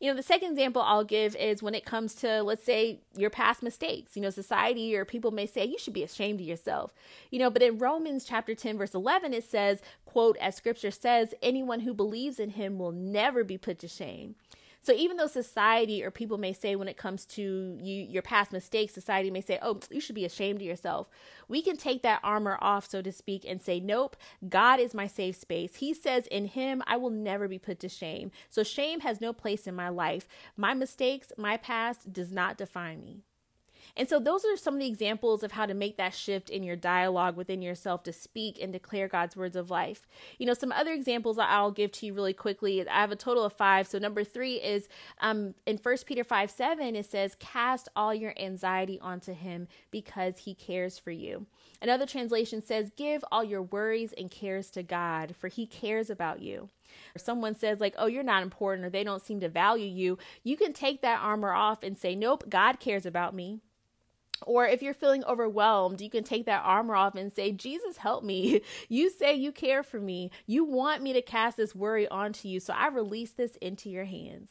You 0.01 0.08
know, 0.08 0.15
the 0.15 0.24
second 0.24 0.53
example 0.53 0.81
I'll 0.81 1.03
give 1.03 1.36
is 1.36 1.62
when 1.62 1.75
it 1.75 1.86
comes 1.86 2.15
to, 2.15 2.41
let's 2.41 2.63
say, 2.63 3.01
your 3.15 3.29
past 3.29 3.62
mistakes. 3.62 4.15
You 4.15 4.24
know, 4.24 4.31
society 4.31 4.96
or 4.96 5.05
people 5.05 5.29
may 5.29 5.46
say 5.46 5.63
you 5.63 5.77
should 5.77 5.93
be 5.93 6.01
ashamed 6.01 6.41
of 6.41 6.48
yourself. 6.48 6.91
You 7.29 7.38
know, 7.38 7.51
but 7.51 7.62
in 7.62 7.77
Romans 7.77 8.25
chapter 8.25 8.55
10, 8.55 8.79
verse 8.79 8.96
11, 8.96 9.31
it 9.36 9.43
says, 9.43 9.79
quote, 10.05 10.38
as 10.38 10.55
scripture 10.55 10.89
says, 10.89 11.36
anyone 11.43 11.81
who 11.81 11.93
believes 11.93 12.39
in 12.39 12.50
him 12.50 12.79
will 12.79 12.91
never 12.91 13.43
be 13.43 13.60
put 13.60 13.77
to 13.77 13.88
shame. 13.88 14.34
So 14.83 14.93
even 14.93 15.17
though 15.17 15.27
society 15.27 16.03
or 16.03 16.09
people 16.09 16.38
may 16.38 16.53
say 16.53 16.75
when 16.75 16.88
it 16.88 16.97
comes 16.97 17.25
to 17.27 17.77
you 17.79 18.03
your 18.03 18.23
past 18.23 18.51
mistakes, 18.51 18.93
society 18.93 19.29
may 19.29 19.41
say, 19.41 19.59
"Oh, 19.61 19.79
you 19.91 20.01
should 20.01 20.15
be 20.15 20.25
ashamed 20.25 20.61
of 20.61 20.67
yourself." 20.67 21.07
We 21.47 21.61
can 21.61 21.77
take 21.77 22.01
that 22.01 22.21
armor 22.23 22.57
off, 22.61 22.89
so 22.89 23.01
to 23.01 23.11
speak, 23.11 23.45
and 23.45 23.61
say, 23.61 23.79
"Nope, 23.79 24.17
God 24.50 24.79
is 24.79 24.93
my 24.93 25.07
safe 25.07 25.35
space. 25.35 25.75
He 25.75 25.93
says 25.93 26.25
in 26.27 26.45
him 26.45 26.81
I 26.88 26.97
will 26.97 27.11
never 27.11 27.47
be 27.47 27.59
put 27.59 27.79
to 27.81 27.89
shame." 27.89 28.31
So 28.50 28.63
shame 28.63 29.01
has 29.01 29.21
no 29.21 29.33
place 29.33 29.67
in 29.67 29.75
my 29.75 29.89
life. 29.89 30.27
My 30.57 30.73
mistakes, 30.73 31.31
my 31.38 31.57
past 31.57 32.11
does 32.11 32.31
not 32.31 32.57
define 32.57 33.01
me. 33.01 33.23
And 33.95 34.07
so, 34.07 34.19
those 34.19 34.45
are 34.45 34.57
some 34.57 34.75
of 34.75 34.79
the 34.79 34.88
examples 34.88 35.43
of 35.43 35.51
how 35.51 35.65
to 35.65 35.74
make 35.74 35.98
that 35.98 36.13
shift 36.13 36.50
in 36.50 36.63
your 36.63 36.75
dialogue 36.75 37.36
within 37.36 37.62
yourself 37.62 38.03
to 38.03 38.13
speak 38.13 38.60
and 38.62 38.71
declare 38.71 39.07
God's 39.07 39.36
words 39.36 39.55
of 39.55 39.69
life. 39.69 40.07
You 40.38 40.45
know, 40.45 40.53
some 40.53 40.71
other 40.71 40.91
examples 40.91 41.38
I'll 41.38 41.71
give 41.71 41.91
to 41.93 42.05
you 42.05 42.13
really 42.13 42.33
quickly. 42.33 42.88
I 42.88 43.01
have 43.01 43.12
a 43.12 43.15
total 43.15 43.43
of 43.43 43.53
five. 43.53 43.88
So, 43.88 44.00
number 44.00 44.24
three 44.24 44.55
is 44.55 44.88
um, 45.19 45.55
in 45.65 45.77
1 45.77 45.98
Peter 46.05 46.24
5 46.24 46.51
7, 46.51 46.95
it 46.95 47.05
says, 47.05 47.36
Cast 47.39 47.89
all 47.95 48.13
your 48.13 48.33
anxiety 48.39 49.00
onto 49.01 49.33
him 49.33 49.67
because 49.91 50.39
he 50.39 50.53
cares 50.53 50.98
for 50.98 51.12
you. 51.12 51.45
Another 51.81 52.05
translation 52.05 52.62
says, 52.62 52.91
Give 52.95 53.24
all 53.31 53.43
your 53.43 53.62
worries 53.62 54.13
and 54.13 54.29
cares 54.29 54.69
to 54.71 54.83
God, 54.83 55.36
for 55.38 55.48
he 55.48 55.65
cares 55.65 56.10
about 56.10 56.41
you. 56.41 56.69
If 57.15 57.21
someone 57.21 57.55
says, 57.55 57.79
like, 57.79 57.95
oh, 57.98 58.07
you're 58.07 58.24
not 58.24 58.43
important 58.43 58.86
or 58.86 58.89
they 58.89 59.03
don't 59.03 59.25
seem 59.25 59.39
to 59.41 59.50
value 59.50 59.88
you, 59.88 60.17
you 60.43 60.57
can 60.57 60.74
take 60.74 61.01
that 61.01 61.21
armor 61.21 61.53
off 61.53 61.83
and 61.83 61.98
say, 61.98 62.15
Nope, 62.15 62.45
God 62.50 62.79
cares 62.79 63.05
about 63.05 63.33
me. 63.33 63.60
Or 64.45 64.67
if 64.67 64.81
you're 64.81 64.93
feeling 64.93 65.24
overwhelmed, 65.25 66.01
you 66.01 66.10
can 66.10 66.24
take 66.24 66.45
that 66.45 66.63
armor 66.65 66.95
off 66.95 67.15
and 67.15 67.31
say, 67.31 67.51
Jesus, 67.51 67.98
help 67.98 68.24
me. 68.24 68.62
You 68.89 69.10
say 69.10 69.36
you 69.36 69.51
care 69.51 69.83
for 69.83 70.00
me. 70.00 70.31
You 70.48 70.65
want 70.65 71.01
me 71.01 71.13
to 71.13 71.21
cast 71.21 71.57
this 71.57 71.75
worry 71.75 72.07
onto 72.07 72.48
you. 72.48 72.60
So 72.60 72.74
I 72.74 72.88
release 72.88 73.31
this 73.31 73.55
into 73.57 73.89
your 73.89 74.05
hands 74.05 74.50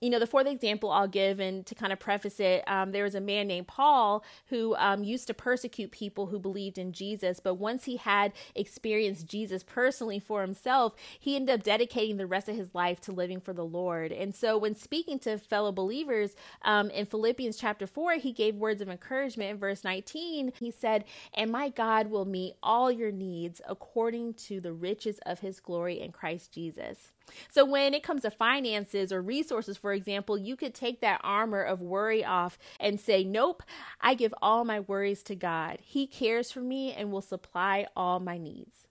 you 0.00 0.10
know, 0.10 0.18
the 0.18 0.26
fourth 0.26 0.46
example 0.46 0.90
I'll 0.90 1.08
give, 1.08 1.40
and 1.40 1.64
to 1.64 1.74
kind 1.74 1.92
of 1.92 1.98
preface 1.98 2.38
it, 2.38 2.62
um, 2.66 2.92
there 2.92 3.04
was 3.04 3.14
a 3.14 3.20
man 3.20 3.46
named 3.46 3.66
Paul 3.66 4.22
who 4.48 4.74
um, 4.76 5.04
used 5.04 5.26
to 5.28 5.34
persecute 5.34 5.90
people 5.90 6.26
who 6.26 6.38
believed 6.38 6.76
in 6.76 6.92
Jesus. 6.92 7.40
But 7.40 7.54
once 7.54 7.84
he 7.84 7.96
had 7.96 8.32
experienced 8.54 9.26
Jesus 9.26 9.62
personally 9.62 10.18
for 10.18 10.42
himself, 10.42 10.94
he 11.18 11.34
ended 11.34 11.54
up 11.54 11.62
dedicating 11.62 12.18
the 12.18 12.26
rest 12.26 12.48
of 12.48 12.56
his 12.56 12.74
life 12.74 13.00
to 13.02 13.12
living 13.12 13.40
for 13.40 13.54
the 13.54 13.64
Lord. 13.64 14.12
And 14.12 14.34
so, 14.34 14.58
when 14.58 14.74
speaking 14.74 15.18
to 15.20 15.38
fellow 15.38 15.72
believers 15.72 16.36
um, 16.62 16.90
in 16.90 17.06
Philippians 17.06 17.56
chapter 17.56 17.86
4, 17.86 18.14
he 18.14 18.32
gave 18.32 18.54
words 18.56 18.82
of 18.82 18.90
encouragement. 18.90 19.50
In 19.50 19.58
verse 19.58 19.82
19, 19.82 20.52
he 20.58 20.70
said, 20.70 21.04
And 21.32 21.50
my 21.50 21.70
God 21.70 22.10
will 22.10 22.26
meet 22.26 22.54
all 22.62 22.92
your 22.92 23.12
needs 23.12 23.62
according 23.66 24.34
to 24.34 24.60
the 24.60 24.72
riches 24.74 25.18
of 25.24 25.40
his 25.40 25.58
glory 25.58 26.00
in 26.00 26.12
Christ 26.12 26.52
Jesus. 26.52 27.12
So, 27.50 27.64
when 27.64 27.94
it 27.94 28.02
comes 28.02 28.22
to 28.22 28.30
finances 28.30 29.12
or 29.12 29.20
resources, 29.22 29.76
for 29.76 29.92
example, 29.92 30.38
you 30.38 30.56
could 30.56 30.74
take 30.74 31.00
that 31.00 31.20
armor 31.24 31.62
of 31.62 31.80
worry 31.80 32.24
off 32.24 32.58
and 32.80 33.00
say, 33.00 33.24
Nope, 33.24 33.62
I 34.00 34.14
give 34.14 34.34
all 34.40 34.64
my 34.64 34.80
worries 34.80 35.22
to 35.24 35.34
God. 35.34 35.78
He 35.82 36.06
cares 36.06 36.50
for 36.50 36.60
me 36.60 36.92
and 36.92 37.10
will 37.10 37.22
supply 37.22 37.86
all 37.96 38.20
my 38.20 38.38
needs 38.38 38.85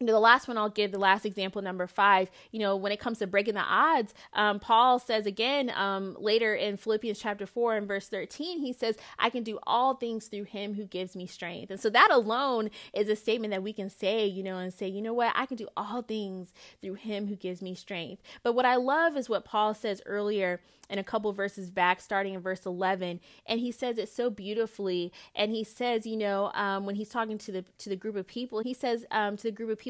you 0.00 0.06
know, 0.06 0.14
the 0.14 0.18
last 0.18 0.48
one 0.48 0.56
I'll 0.56 0.70
give, 0.70 0.92
the 0.92 0.98
last 0.98 1.26
example, 1.26 1.60
number 1.60 1.86
five, 1.86 2.30
you 2.52 2.58
know, 2.58 2.74
when 2.74 2.90
it 2.90 2.98
comes 2.98 3.18
to 3.18 3.26
breaking 3.26 3.52
the 3.52 3.60
odds, 3.60 4.14
um, 4.32 4.58
Paul 4.58 4.98
says 4.98 5.26
again 5.26 5.70
um, 5.76 6.16
later 6.18 6.54
in 6.54 6.78
Philippians 6.78 7.18
chapter 7.18 7.46
4 7.46 7.76
and 7.76 7.86
verse 7.86 8.08
13, 8.08 8.60
he 8.60 8.72
says, 8.72 8.96
I 9.18 9.28
can 9.28 9.42
do 9.42 9.58
all 9.64 9.94
things 9.94 10.28
through 10.28 10.44
him 10.44 10.74
who 10.74 10.86
gives 10.86 11.14
me 11.14 11.26
strength. 11.26 11.70
And 11.70 11.78
so 11.78 11.90
that 11.90 12.08
alone 12.10 12.70
is 12.94 13.10
a 13.10 13.16
statement 13.16 13.52
that 13.52 13.62
we 13.62 13.74
can 13.74 13.90
say, 13.90 14.24
you 14.24 14.42
know, 14.42 14.56
and 14.56 14.72
say, 14.72 14.88
you 14.88 15.02
know 15.02 15.12
what, 15.12 15.34
I 15.36 15.44
can 15.44 15.58
do 15.58 15.68
all 15.76 16.00
things 16.00 16.54
through 16.80 16.94
him 16.94 17.26
who 17.26 17.36
gives 17.36 17.60
me 17.60 17.74
strength. 17.74 18.22
But 18.42 18.54
what 18.54 18.64
I 18.64 18.76
love 18.76 19.18
is 19.18 19.28
what 19.28 19.44
Paul 19.44 19.74
says 19.74 20.00
earlier 20.06 20.60
in 20.90 20.98
a 20.98 21.04
couple 21.04 21.32
verses 21.32 21.70
back, 21.70 22.00
starting 22.00 22.34
in 22.34 22.40
verse 22.40 22.66
11, 22.66 23.20
and 23.46 23.60
he 23.60 23.70
says 23.70 23.96
it 23.96 24.08
so 24.08 24.28
beautifully. 24.28 25.12
And 25.34 25.52
he 25.52 25.62
says, 25.62 26.04
you 26.04 26.16
know, 26.16 26.50
um, 26.52 26.84
when 26.84 26.96
he's 26.96 27.08
talking 27.08 27.38
to 27.38 27.52
the 27.52 27.64
to 27.78 27.88
the 27.88 27.96
group 27.96 28.16
of 28.16 28.26
people, 28.26 28.60
he 28.60 28.74
says 28.74 29.06
um, 29.10 29.36
to 29.36 29.44
the 29.44 29.52
group 29.52 29.70
of 29.70 29.78
people, 29.78 29.89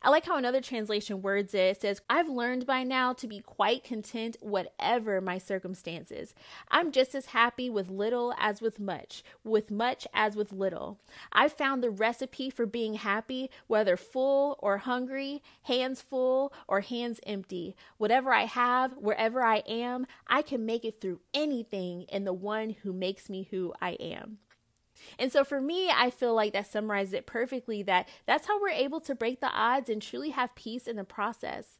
I 0.00 0.10
like 0.10 0.26
how 0.26 0.36
another 0.36 0.60
translation 0.60 1.22
words 1.22 1.54
it. 1.54 1.80
Says, 1.80 2.00
I've 2.08 2.28
learned 2.28 2.66
by 2.66 2.82
now 2.82 3.12
to 3.14 3.28
be 3.28 3.40
quite 3.40 3.84
content 3.84 4.36
whatever 4.40 5.20
my 5.20 5.38
circumstances. 5.38 6.34
I'm 6.68 6.90
just 6.90 7.14
as 7.14 7.26
happy 7.26 7.70
with 7.70 7.88
little 7.88 8.34
as 8.38 8.60
with 8.60 8.80
much, 8.80 9.22
with 9.44 9.70
much 9.70 10.06
as 10.12 10.34
with 10.34 10.52
little. 10.52 10.98
I've 11.32 11.52
found 11.52 11.82
the 11.82 11.90
recipe 11.90 12.50
for 12.50 12.66
being 12.66 12.94
happy, 12.94 13.50
whether 13.66 13.96
full 13.96 14.58
or 14.60 14.78
hungry, 14.78 15.42
hands 15.62 16.00
full 16.00 16.52
or 16.66 16.80
hands 16.80 17.20
empty. 17.24 17.76
Whatever 17.98 18.32
I 18.32 18.46
have, 18.46 18.92
wherever 18.96 19.42
I 19.42 19.58
am, 19.68 20.06
I 20.26 20.42
can 20.42 20.66
make 20.66 20.84
it 20.84 21.00
through 21.00 21.20
anything 21.32 22.02
in 22.08 22.24
the 22.24 22.32
one 22.32 22.70
who 22.82 22.92
makes 22.92 23.28
me 23.28 23.48
who 23.50 23.72
I 23.80 23.90
am. 23.92 24.38
And 25.18 25.32
so 25.32 25.44
for 25.44 25.60
me, 25.60 25.90
I 25.90 26.10
feel 26.10 26.34
like 26.34 26.52
that 26.52 26.70
summarizes 26.70 27.14
it 27.14 27.26
perfectly 27.26 27.82
that 27.84 28.08
that's 28.26 28.46
how 28.46 28.60
we're 28.60 28.70
able 28.70 29.00
to 29.00 29.14
break 29.14 29.40
the 29.40 29.52
odds 29.52 29.90
and 29.90 30.00
truly 30.00 30.30
have 30.30 30.54
peace 30.54 30.86
in 30.86 30.96
the 30.96 31.04
process. 31.04 31.78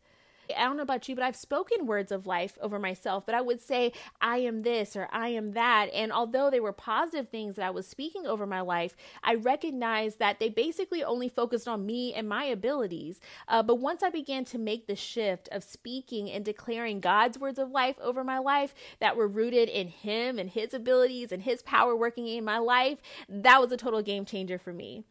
I 0.56 0.64
don't 0.64 0.76
know 0.76 0.82
about 0.82 1.08
you, 1.08 1.14
but 1.14 1.24
I've 1.24 1.36
spoken 1.36 1.86
words 1.86 2.10
of 2.12 2.26
life 2.26 2.58
over 2.60 2.78
myself, 2.78 3.24
but 3.24 3.34
I 3.34 3.40
would 3.40 3.60
say, 3.60 3.92
I 4.20 4.38
am 4.38 4.62
this 4.62 4.96
or 4.96 5.08
I 5.12 5.28
am 5.28 5.52
that. 5.52 5.88
And 5.94 6.12
although 6.12 6.50
they 6.50 6.60
were 6.60 6.72
positive 6.72 7.28
things 7.28 7.56
that 7.56 7.66
I 7.66 7.70
was 7.70 7.86
speaking 7.86 8.26
over 8.26 8.46
my 8.46 8.60
life, 8.60 8.96
I 9.22 9.34
recognized 9.34 10.18
that 10.18 10.40
they 10.40 10.48
basically 10.48 11.02
only 11.04 11.28
focused 11.28 11.68
on 11.68 11.86
me 11.86 12.12
and 12.12 12.28
my 12.28 12.44
abilities. 12.44 13.20
Uh, 13.48 13.62
but 13.62 13.76
once 13.76 14.02
I 14.02 14.10
began 14.10 14.44
to 14.46 14.58
make 14.58 14.86
the 14.86 14.96
shift 14.96 15.48
of 15.52 15.64
speaking 15.64 16.30
and 16.30 16.44
declaring 16.44 17.00
God's 17.00 17.38
words 17.38 17.58
of 17.58 17.70
life 17.70 17.96
over 18.00 18.24
my 18.24 18.38
life 18.38 18.74
that 19.00 19.16
were 19.16 19.28
rooted 19.28 19.68
in 19.68 19.88
Him 19.88 20.38
and 20.38 20.50
His 20.50 20.74
abilities 20.74 21.32
and 21.32 21.42
His 21.42 21.62
power 21.62 21.96
working 21.96 22.26
in 22.26 22.44
my 22.44 22.58
life, 22.58 22.98
that 23.28 23.60
was 23.60 23.72
a 23.72 23.76
total 23.76 24.02
game 24.02 24.24
changer 24.24 24.58
for 24.58 24.72
me. 24.72 25.04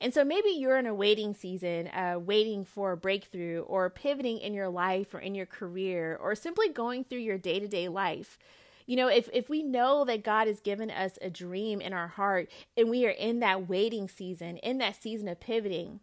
And 0.00 0.14
so 0.14 0.24
maybe 0.24 0.48
you're 0.48 0.78
in 0.78 0.86
a 0.86 0.94
waiting 0.94 1.34
season, 1.34 1.88
uh, 1.88 2.18
waiting 2.18 2.64
for 2.64 2.92
a 2.92 2.96
breakthrough 2.96 3.60
or 3.62 3.90
pivoting 3.90 4.38
in 4.38 4.54
your 4.54 4.70
life 4.70 5.12
or 5.14 5.20
in 5.20 5.34
your 5.34 5.46
career 5.46 6.18
or 6.20 6.34
simply 6.34 6.70
going 6.70 7.04
through 7.04 7.18
your 7.18 7.36
day 7.36 7.60
to 7.60 7.68
day 7.68 7.88
life. 7.88 8.38
You 8.86 8.96
know, 8.96 9.08
if, 9.08 9.28
if 9.32 9.50
we 9.50 9.62
know 9.62 10.04
that 10.06 10.24
God 10.24 10.46
has 10.46 10.58
given 10.58 10.90
us 10.90 11.18
a 11.20 11.30
dream 11.30 11.80
in 11.80 11.92
our 11.92 12.08
heart 12.08 12.50
and 12.76 12.88
we 12.88 13.06
are 13.06 13.10
in 13.10 13.40
that 13.40 13.68
waiting 13.68 14.08
season, 14.08 14.56
in 14.56 14.78
that 14.78 15.00
season 15.00 15.28
of 15.28 15.38
pivoting, 15.38 16.00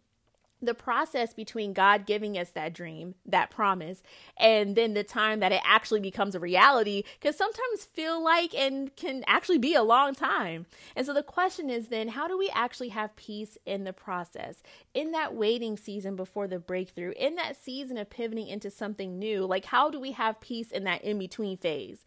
the 0.60 0.74
process 0.74 1.32
between 1.32 1.72
God 1.72 2.04
giving 2.06 2.36
us 2.36 2.50
that 2.50 2.72
dream, 2.72 3.14
that 3.26 3.50
promise, 3.50 4.02
and 4.36 4.74
then 4.74 4.94
the 4.94 5.04
time 5.04 5.40
that 5.40 5.52
it 5.52 5.60
actually 5.64 6.00
becomes 6.00 6.34
a 6.34 6.40
reality 6.40 7.04
can 7.20 7.32
sometimes 7.32 7.84
feel 7.84 8.22
like 8.22 8.54
and 8.54 8.94
can 8.96 9.22
actually 9.26 9.58
be 9.58 9.74
a 9.74 9.82
long 9.82 10.14
time. 10.14 10.66
And 10.96 11.06
so 11.06 11.14
the 11.14 11.22
question 11.22 11.70
is 11.70 11.88
then, 11.88 12.08
how 12.08 12.26
do 12.26 12.36
we 12.36 12.50
actually 12.52 12.88
have 12.88 13.14
peace 13.16 13.56
in 13.66 13.84
the 13.84 13.92
process, 13.92 14.62
in 14.94 15.12
that 15.12 15.34
waiting 15.34 15.76
season 15.76 16.16
before 16.16 16.48
the 16.48 16.58
breakthrough, 16.58 17.12
in 17.12 17.36
that 17.36 17.56
season 17.62 17.96
of 17.96 18.10
pivoting 18.10 18.48
into 18.48 18.70
something 18.70 19.18
new? 19.18 19.46
Like, 19.46 19.66
how 19.66 19.90
do 19.90 20.00
we 20.00 20.12
have 20.12 20.40
peace 20.40 20.70
in 20.70 20.84
that 20.84 21.02
in 21.02 21.18
between 21.18 21.56
phase? 21.56 22.04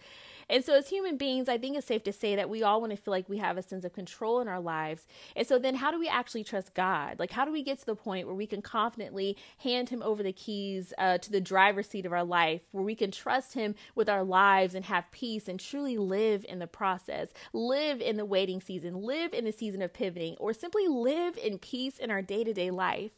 And 0.51 0.65
so, 0.65 0.75
as 0.75 0.89
human 0.89 1.15
beings, 1.15 1.47
I 1.47 1.57
think 1.57 1.77
it's 1.77 1.87
safe 1.87 2.03
to 2.03 2.11
say 2.11 2.35
that 2.35 2.49
we 2.49 2.61
all 2.61 2.81
want 2.81 2.91
to 2.91 2.97
feel 2.97 3.13
like 3.13 3.29
we 3.29 3.37
have 3.37 3.57
a 3.57 3.61
sense 3.61 3.85
of 3.85 3.93
control 3.93 4.41
in 4.41 4.49
our 4.49 4.59
lives. 4.59 5.07
And 5.33 5.47
so, 5.47 5.57
then 5.57 5.75
how 5.75 5.91
do 5.91 5.97
we 5.97 6.09
actually 6.09 6.43
trust 6.43 6.73
God? 6.73 7.19
Like, 7.19 7.31
how 7.31 7.45
do 7.45 7.53
we 7.53 7.63
get 7.63 7.79
to 7.79 7.85
the 7.85 7.95
point 7.95 8.27
where 8.27 8.35
we 8.35 8.45
can 8.45 8.61
confidently 8.61 9.37
hand 9.59 9.87
Him 9.87 10.03
over 10.03 10.21
the 10.21 10.33
keys 10.33 10.93
uh, 10.97 11.19
to 11.19 11.31
the 11.31 11.39
driver's 11.39 11.87
seat 11.87 12.05
of 12.05 12.11
our 12.11 12.25
life, 12.25 12.61
where 12.71 12.83
we 12.83 12.95
can 12.95 13.11
trust 13.11 13.53
Him 13.53 13.75
with 13.95 14.09
our 14.09 14.25
lives 14.25 14.75
and 14.75 14.83
have 14.85 15.09
peace 15.11 15.47
and 15.47 15.57
truly 15.57 15.97
live 15.97 16.45
in 16.49 16.59
the 16.59 16.67
process, 16.67 17.29
live 17.53 18.01
in 18.01 18.17
the 18.17 18.25
waiting 18.25 18.59
season, 18.59 18.95
live 18.95 19.33
in 19.33 19.45
the 19.45 19.53
season 19.53 19.81
of 19.81 19.93
pivoting, 19.93 20.35
or 20.37 20.51
simply 20.51 20.85
live 20.89 21.37
in 21.37 21.59
peace 21.59 21.97
in 21.97 22.11
our 22.11 22.21
day 22.21 22.43
to 22.43 22.53
day 22.53 22.71
life? 22.71 23.11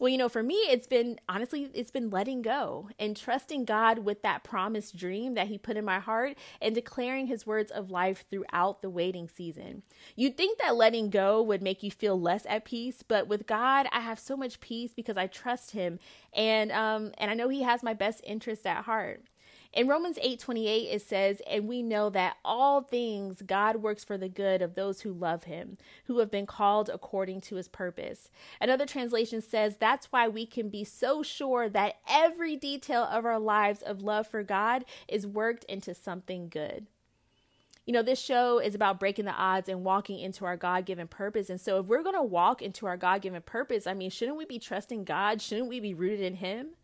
Well, 0.00 0.08
you 0.08 0.18
know, 0.18 0.28
for 0.28 0.42
me, 0.42 0.56
it's 0.56 0.88
been 0.88 1.20
honestly, 1.28 1.70
it's 1.72 1.92
been 1.92 2.10
letting 2.10 2.42
go 2.42 2.88
and 2.98 3.16
trusting 3.16 3.64
God 3.64 4.00
with 4.00 4.22
that 4.22 4.42
promised 4.42 4.96
dream 4.96 5.34
that 5.34 5.46
He 5.46 5.56
put 5.56 5.76
in 5.76 5.84
my 5.84 6.00
heart 6.00 6.36
and 6.60 6.74
declaring 6.74 7.28
His 7.28 7.46
words 7.46 7.70
of 7.70 7.92
life 7.92 8.24
throughout 8.28 8.82
the 8.82 8.90
waiting 8.90 9.28
season. 9.28 9.82
You'd 10.16 10.36
think 10.36 10.58
that 10.58 10.74
letting 10.74 11.10
go 11.10 11.40
would 11.42 11.62
make 11.62 11.84
you 11.84 11.92
feel 11.92 12.20
less 12.20 12.44
at 12.46 12.64
peace, 12.64 13.04
but 13.06 13.28
with 13.28 13.46
God, 13.46 13.86
I 13.92 14.00
have 14.00 14.18
so 14.18 14.36
much 14.36 14.58
peace 14.58 14.92
because 14.92 15.16
I 15.16 15.28
trust 15.28 15.70
Him 15.70 16.00
and 16.32 16.72
um 16.72 17.12
and 17.18 17.30
I 17.30 17.34
know 17.34 17.48
He 17.48 17.62
has 17.62 17.84
my 17.84 17.94
best 17.94 18.20
interest 18.24 18.66
at 18.66 18.84
heart. 18.86 19.22
In 19.74 19.88
Romans 19.88 20.18
8:28 20.22 20.88
it 20.92 21.02
says, 21.02 21.42
"And 21.48 21.66
we 21.66 21.82
know 21.82 22.08
that 22.10 22.36
all 22.44 22.80
things 22.80 23.42
God 23.42 23.76
works 23.76 24.04
for 24.04 24.16
the 24.16 24.28
good 24.28 24.62
of 24.62 24.76
those 24.76 25.00
who 25.00 25.12
love 25.12 25.44
him, 25.44 25.78
who 26.04 26.18
have 26.18 26.30
been 26.30 26.46
called 26.46 26.88
according 26.88 27.40
to 27.42 27.56
his 27.56 27.66
purpose." 27.66 28.30
Another 28.60 28.86
translation 28.86 29.42
says, 29.42 29.76
"That's 29.76 30.12
why 30.12 30.28
we 30.28 30.46
can 30.46 30.68
be 30.68 30.84
so 30.84 31.24
sure 31.24 31.68
that 31.68 31.96
every 32.08 32.54
detail 32.54 33.02
of 33.02 33.26
our 33.26 33.40
lives 33.40 33.82
of 33.82 34.00
love 34.00 34.28
for 34.28 34.44
God 34.44 34.84
is 35.08 35.26
worked 35.26 35.64
into 35.64 35.92
something 35.92 36.48
good." 36.48 36.86
you 37.86 37.92
know, 37.92 38.02
this 38.02 38.18
show 38.18 38.58
is 38.60 38.74
about 38.74 38.98
breaking 38.98 39.26
the 39.26 39.32
odds 39.32 39.68
and 39.68 39.84
walking 39.84 40.18
into 40.18 40.46
our 40.46 40.56
God 40.56 40.86
given 40.86 41.06
purpose. 41.06 41.50
And 41.50 41.60
so, 41.60 41.80
if 41.80 41.86
we're 41.86 42.02
going 42.02 42.14
to 42.14 42.22
walk 42.22 42.62
into 42.62 42.86
our 42.86 42.96
God 42.96 43.20
given 43.20 43.42
purpose, 43.42 43.86
I 43.86 43.92
mean, 43.92 44.08
shouldn't 44.08 44.38
we 44.38 44.46
be 44.46 44.58
trusting 44.58 45.04
God? 45.04 45.42
Shouldn't 45.42 45.68
we 45.68 45.80
be 45.80 45.92
rooted 45.92 46.20
in 46.20 46.36
Him? 46.36 46.76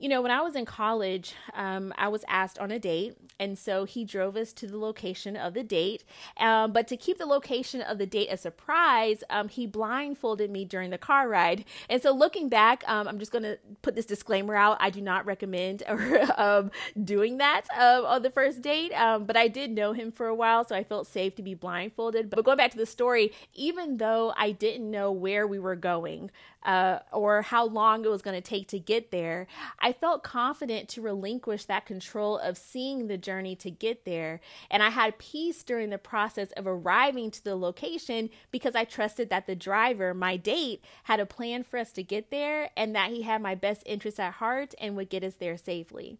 You 0.00 0.08
know, 0.08 0.22
when 0.22 0.30
I 0.30 0.40
was 0.40 0.56
in 0.56 0.64
college, 0.64 1.34
um, 1.52 1.92
I 1.98 2.08
was 2.08 2.24
asked 2.26 2.58
on 2.58 2.70
a 2.70 2.78
date, 2.78 3.18
and 3.38 3.58
so 3.58 3.84
he 3.84 4.06
drove 4.06 4.34
us 4.34 4.50
to 4.54 4.66
the 4.66 4.78
location 4.78 5.36
of 5.36 5.52
the 5.52 5.62
date. 5.62 6.04
Um, 6.38 6.72
but 6.72 6.88
to 6.88 6.96
keep 6.96 7.18
the 7.18 7.26
location 7.26 7.82
of 7.82 7.98
the 7.98 8.06
date 8.06 8.28
a 8.30 8.38
surprise, 8.38 9.22
um, 9.28 9.50
he 9.50 9.66
blindfolded 9.66 10.50
me 10.50 10.64
during 10.64 10.88
the 10.88 10.96
car 10.96 11.28
ride. 11.28 11.66
And 11.90 12.02
so, 12.02 12.12
looking 12.12 12.48
back, 12.48 12.82
um, 12.88 13.06
I'm 13.06 13.18
just 13.18 13.30
going 13.30 13.44
to 13.44 13.58
put 13.82 13.94
this 13.94 14.06
disclaimer 14.06 14.56
out: 14.56 14.78
I 14.80 14.88
do 14.88 15.02
not 15.02 15.26
recommend 15.26 15.82
um, 16.38 16.70
doing 17.04 17.36
that 17.36 17.66
uh, 17.76 18.02
on 18.06 18.22
the 18.22 18.30
first 18.30 18.62
date. 18.62 18.94
Um, 18.94 19.24
but 19.24 19.36
I 19.36 19.48
did 19.48 19.70
know 19.70 19.92
him 19.92 20.12
for 20.12 20.28
a 20.28 20.34
while, 20.34 20.64
so 20.64 20.74
I 20.74 20.82
felt 20.82 21.08
safe 21.08 21.34
to 21.34 21.42
be 21.42 21.52
blindfolded. 21.52 22.30
But 22.30 22.42
going 22.46 22.56
back 22.56 22.70
to 22.70 22.78
the 22.78 22.86
story, 22.86 23.32
even 23.52 23.98
though 23.98 24.32
I 24.34 24.52
didn't 24.52 24.90
know 24.90 25.12
where 25.12 25.46
we 25.46 25.58
were 25.58 25.76
going, 25.76 26.30
uh, 26.62 26.98
or 27.12 27.42
how 27.42 27.66
long 27.66 28.04
it 28.04 28.08
was 28.08 28.22
going 28.22 28.40
to 28.40 28.46
take 28.46 28.68
to 28.68 28.78
get 28.78 29.10
there, 29.10 29.46
I 29.78 29.89
felt 29.92 30.22
confident 30.22 30.88
to 30.90 31.00
relinquish 31.00 31.64
that 31.66 31.86
control 31.86 32.38
of 32.38 32.58
seeing 32.58 33.06
the 33.06 33.18
journey 33.18 33.56
to 33.56 33.70
get 33.70 34.04
there. 34.04 34.40
And 34.70 34.82
I 34.82 34.90
had 34.90 35.18
peace 35.18 35.62
during 35.62 35.90
the 35.90 35.98
process 35.98 36.52
of 36.52 36.66
arriving 36.66 37.30
to 37.32 37.44
the 37.44 37.56
location 37.56 38.30
because 38.50 38.74
I 38.74 38.84
trusted 38.84 39.30
that 39.30 39.46
the 39.46 39.56
driver, 39.56 40.14
my 40.14 40.36
date, 40.36 40.84
had 41.04 41.20
a 41.20 41.26
plan 41.26 41.62
for 41.62 41.78
us 41.78 41.92
to 41.92 42.02
get 42.02 42.30
there 42.30 42.70
and 42.76 42.94
that 42.94 43.10
he 43.10 43.22
had 43.22 43.42
my 43.42 43.54
best 43.54 43.82
interests 43.86 44.20
at 44.20 44.34
heart 44.34 44.74
and 44.80 44.96
would 44.96 45.10
get 45.10 45.24
us 45.24 45.34
there 45.34 45.56
safely. 45.56 46.18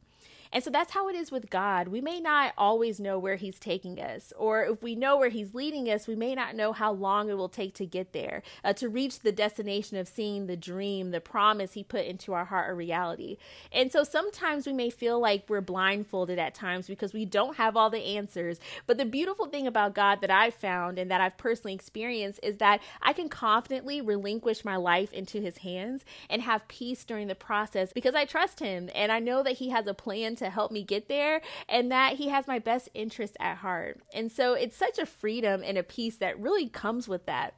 And 0.53 0.65
so 0.65 0.71
that's 0.71 0.93
how 0.93 1.09
it 1.09 1.15
is 1.15 1.31
with 1.31 1.49
God. 1.49 1.89
We 1.89 2.01
may 2.01 2.19
not 2.19 2.55
always 2.59 2.99
know 2.99 3.19
where 3.19 3.37
He's 3.37 3.61
taking 3.61 4.01
us, 4.01 4.33
or 4.37 4.65
if 4.65 4.83
we 4.83 4.97
know 4.97 5.17
where 5.17 5.29
He's 5.29 5.55
leading 5.55 5.89
us, 5.89 6.09
we 6.09 6.17
may 6.17 6.35
not 6.35 6.57
know 6.57 6.73
how 6.73 6.93
long 6.93 7.31
it 7.31 7.37
will 7.37 7.49
take 7.49 7.75
to 7.75 7.87
get 7.87 8.13
there, 8.13 8.43
uh, 8.65 8.73
to 8.75 8.89
reach 8.89 9.21
the 9.21 9.31
destination 9.31 9.97
of 9.97 10.09
seeing 10.09 10.47
the 10.47 10.57
dream, 10.57 11.13
the 11.13 11.21
promise 11.21 11.75
He 11.75 11.85
put 11.85 12.05
into 12.05 12.33
our 12.33 12.47
heart 12.47 12.71
a 12.71 12.75
reality. 12.75 13.37
And 13.73 13.93
so 13.93 14.03
sometimes 14.03 14.67
we 14.67 14.73
may 14.73 14.91
feel 14.91 15.21
like 15.21 15.45
we're 15.49 15.61
blindfolded 15.61 16.39
at 16.39 16.55
times 16.55 16.89
because 16.89 17.13
we 17.13 17.25
don't 17.25 17.57
have 17.57 17.77
all 17.77 17.91
the 17.91 18.17
answers. 18.17 18.59
But 18.87 18.99
the 18.99 19.05
beautiful 19.05 19.47
thing 19.47 19.69
about 19.69 19.95
God 19.95 20.21
that 20.21 20.31
I've 20.31 20.55
found 20.55 20.99
and 20.99 21.11
that 21.11 21.21
I've 21.21 21.39
personally 21.39 21.75
experienced 21.75 22.41
is 22.43 22.57
that 22.57 22.81
I 23.03 23.13
can 23.13 23.29
confidently 23.29 24.01
relinquish 24.01 24.65
my 24.65 24.77
life 24.77 25.13
into 25.13 25.41
His 25.41 25.59
hands 25.59 26.05
and 26.29 26.43
have 26.43 26.67
peace 26.67 27.05
during 27.05 27.29
the 27.29 27.35
process 27.37 27.93
because 27.93 28.17
I 28.17 28.25
trust 28.25 28.59
Him 28.59 28.91
and 28.97 29.13
I 29.13 29.21
know 29.21 29.45
that 29.45 29.59
He 29.59 29.69
has 29.69 29.87
a 29.87 29.95
plan 29.95 30.40
to 30.41 30.51
help 30.51 30.73
me 30.73 30.83
get 30.83 31.09
there 31.09 31.41
and 31.69 31.91
that 31.91 32.15
he 32.15 32.29
has 32.29 32.47
my 32.47 32.59
best 32.59 32.89
interest 32.93 33.37
at 33.41 33.59
heart. 33.59 34.01
And 34.13 34.31
so 34.31 34.55
it's 34.55 34.77
such 34.77 34.99
a 34.99 35.07
freedom 35.07 35.63
and 35.65 35.79
a 35.79 35.83
peace 35.83 36.17
that 36.17 36.39
really 36.39 36.69
comes 36.69 37.09
with 37.09 37.27
that. 37.27 37.55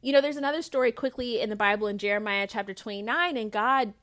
You 0.00 0.12
know, 0.12 0.20
there's 0.20 0.36
another 0.36 0.62
story 0.62 0.90
quickly 0.90 1.40
in 1.40 1.50
the 1.50 1.56
Bible 1.56 1.86
in 1.86 1.98
Jeremiah 1.98 2.48
chapter 2.48 2.74
29, 2.74 3.36
and 3.36 3.52
God 3.52 3.94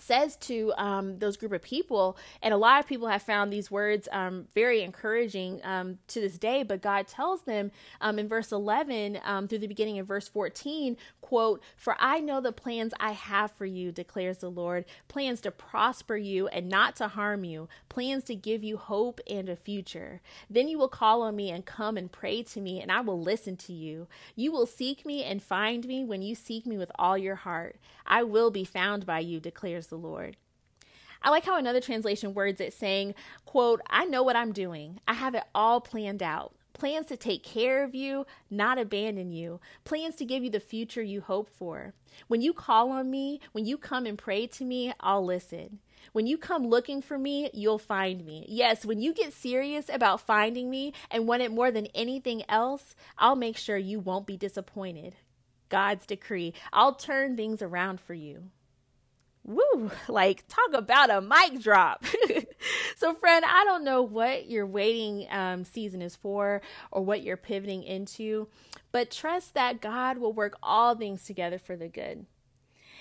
says 0.00 0.36
to 0.36 0.72
um, 0.76 1.18
those 1.18 1.36
group 1.36 1.52
of 1.52 1.62
people 1.62 2.16
and 2.42 2.54
a 2.54 2.56
lot 2.56 2.80
of 2.80 2.86
people 2.86 3.08
have 3.08 3.22
found 3.22 3.52
these 3.52 3.70
words 3.70 4.08
um, 4.12 4.46
very 4.54 4.82
encouraging 4.82 5.60
um, 5.64 5.98
to 6.06 6.20
this 6.20 6.38
day 6.38 6.62
but 6.62 6.82
god 6.82 7.06
tells 7.06 7.42
them 7.42 7.70
um, 8.00 8.18
in 8.18 8.28
verse 8.28 8.52
11 8.52 9.18
um, 9.24 9.48
through 9.48 9.58
the 9.58 9.66
beginning 9.66 9.98
of 9.98 10.06
verse 10.06 10.28
14 10.28 10.96
quote 11.20 11.62
for 11.76 11.96
i 11.98 12.20
know 12.20 12.40
the 12.40 12.52
plans 12.52 12.92
i 13.00 13.12
have 13.12 13.50
for 13.52 13.66
you 13.66 13.92
declares 13.92 14.38
the 14.38 14.50
lord 14.50 14.84
plans 15.08 15.40
to 15.40 15.50
prosper 15.50 16.16
you 16.16 16.48
and 16.48 16.68
not 16.68 16.96
to 16.96 17.08
harm 17.08 17.44
you 17.44 17.68
plans 17.88 18.24
to 18.24 18.34
give 18.34 18.62
you 18.62 18.76
hope 18.76 19.20
and 19.28 19.48
a 19.48 19.56
future. 19.56 20.20
Then 20.48 20.68
you 20.68 20.78
will 20.78 20.88
call 20.88 21.22
on 21.22 21.36
me 21.36 21.50
and 21.50 21.64
come 21.64 21.96
and 21.96 22.10
pray 22.10 22.42
to 22.44 22.60
me 22.60 22.80
and 22.80 22.92
i 22.92 23.00
will 23.00 23.20
listen 23.20 23.56
to 23.56 23.72
you. 23.72 24.06
You 24.36 24.52
will 24.52 24.66
seek 24.66 25.04
me 25.04 25.24
and 25.24 25.42
find 25.42 25.86
me 25.86 26.04
when 26.04 26.22
you 26.22 26.34
seek 26.34 26.66
me 26.66 26.78
with 26.78 26.92
all 26.98 27.18
your 27.18 27.34
heart. 27.34 27.76
I 28.06 28.22
will 28.22 28.50
be 28.50 28.64
found 28.64 29.04
by 29.04 29.20
you 29.20 29.40
declares 29.40 29.87
the 29.88 29.96
Lord. 29.96 30.36
I 31.22 31.30
like 31.30 31.44
how 31.44 31.56
another 31.58 31.80
translation 31.80 32.34
words 32.34 32.60
it 32.60 32.72
saying, 32.72 33.14
quote, 33.44 33.80
I 33.88 34.04
know 34.04 34.22
what 34.22 34.36
I'm 34.36 34.52
doing. 34.52 35.00
I 35.08 35.14
have 35.14 35.34
it 35.34 35.44
all 35.54 35.80
planned 35.80 36.22
out. 36.22 36.54
Plans 36.74 37.06
to 37.06 37.16
take 37.16 37.42
care 37.42 37.82
of 37.82 37.92
you, 37.92 38.24
not 38.50 38.78
abandon 38.78 39.32
you. 39.32 39.58
Plans 39.82 40.14
to 40.16 40.24
give 40.24 40.44
you 40.44 40.50
the 40.50 40.60
future 40.60 41.02
you 41.02 41.20
hope 41.20 41.50
for. 41.50 41.92
When 42.28 42.40
you 42.40 42.52
call 42.52 42.90
on 42.90 43.10
me, 43.10 43.40
when 43.50 43.66
you 43.66 43.76
come 43.76 44.06
and 44.06 44.16
pray 44.16 44.46
to 44.46 44.64
me, 44.64 44.92
I'll 45.00 45.24
listen. 45.24 45.80
When 46.12 46.28
you 46.28 46.38
come 46.38 46.68
looking 46.68 47.02
for 47.02 47.18
me, 47.18 47.50
you'll 47.52 47.80
find 47.80 48.24
me. 48.24 48.46
Yes, 48.48 48.86
when 48.86 49.00
you 49.00 49.12
get 49.12 49.32
serious 49.32 49.90
about 49.92 50.20
finding 50.20 50.70
me 50.70 50.92
and 51.10 51.26
want 51.26 51.42
it 51.42 51.50
more 51.50 51.72
than 51.72 51.86
anything 51.96 52.44
else, 52.48 52.94
I'll 53.18 53.36
make 53.36 53.56
sure 53.56 53.76
you 53.76 53.98
won't 53.98 54.26
be 54.26 54.36
disappointed. 54.36 55.16
God's 55.68 56.06
decree. 56.06 56.54
I'll 56.72 56.94
turn 56.94 57.36
things 57.36 57.60
around 57.60 58.00
for 58.00 58.14
you 58.14 58.50
woo, 59.48 59.90
like 60.08 60.44
talk 60.46 60.74
about 60.74 61.10
a 61.10 61.20
mic 61.20 61.60
drop. 61.60 62.04
so, 62.96 63.14
friend, 63.14 63.44
I 63.44 63.64
don't 63.64 63.82
know 63.82 64.02
what 64.02 64.48
your 64.48 64.66
waiting 64.66 65.26
um, 65.30 65.64
season 65.64 66.02
is 66.02 66.14
for 66.14 66.60
or 66.92 67.02
what 67.02 67.22
you're 67.22 67.36
pivoting 67.36 67.82
into, 67.82 68.48
but 68.92 69.10
trust 69.10 69.54
that 69.54 69.80
God 69.80 70.18
will 70.18 70.32
work 70.32 70.56
all 70.62 70.94
things 70.94 71.24
together 71.24 71.58
for 71.58 71.76
the 71.76 71.88
good 71.88 72.26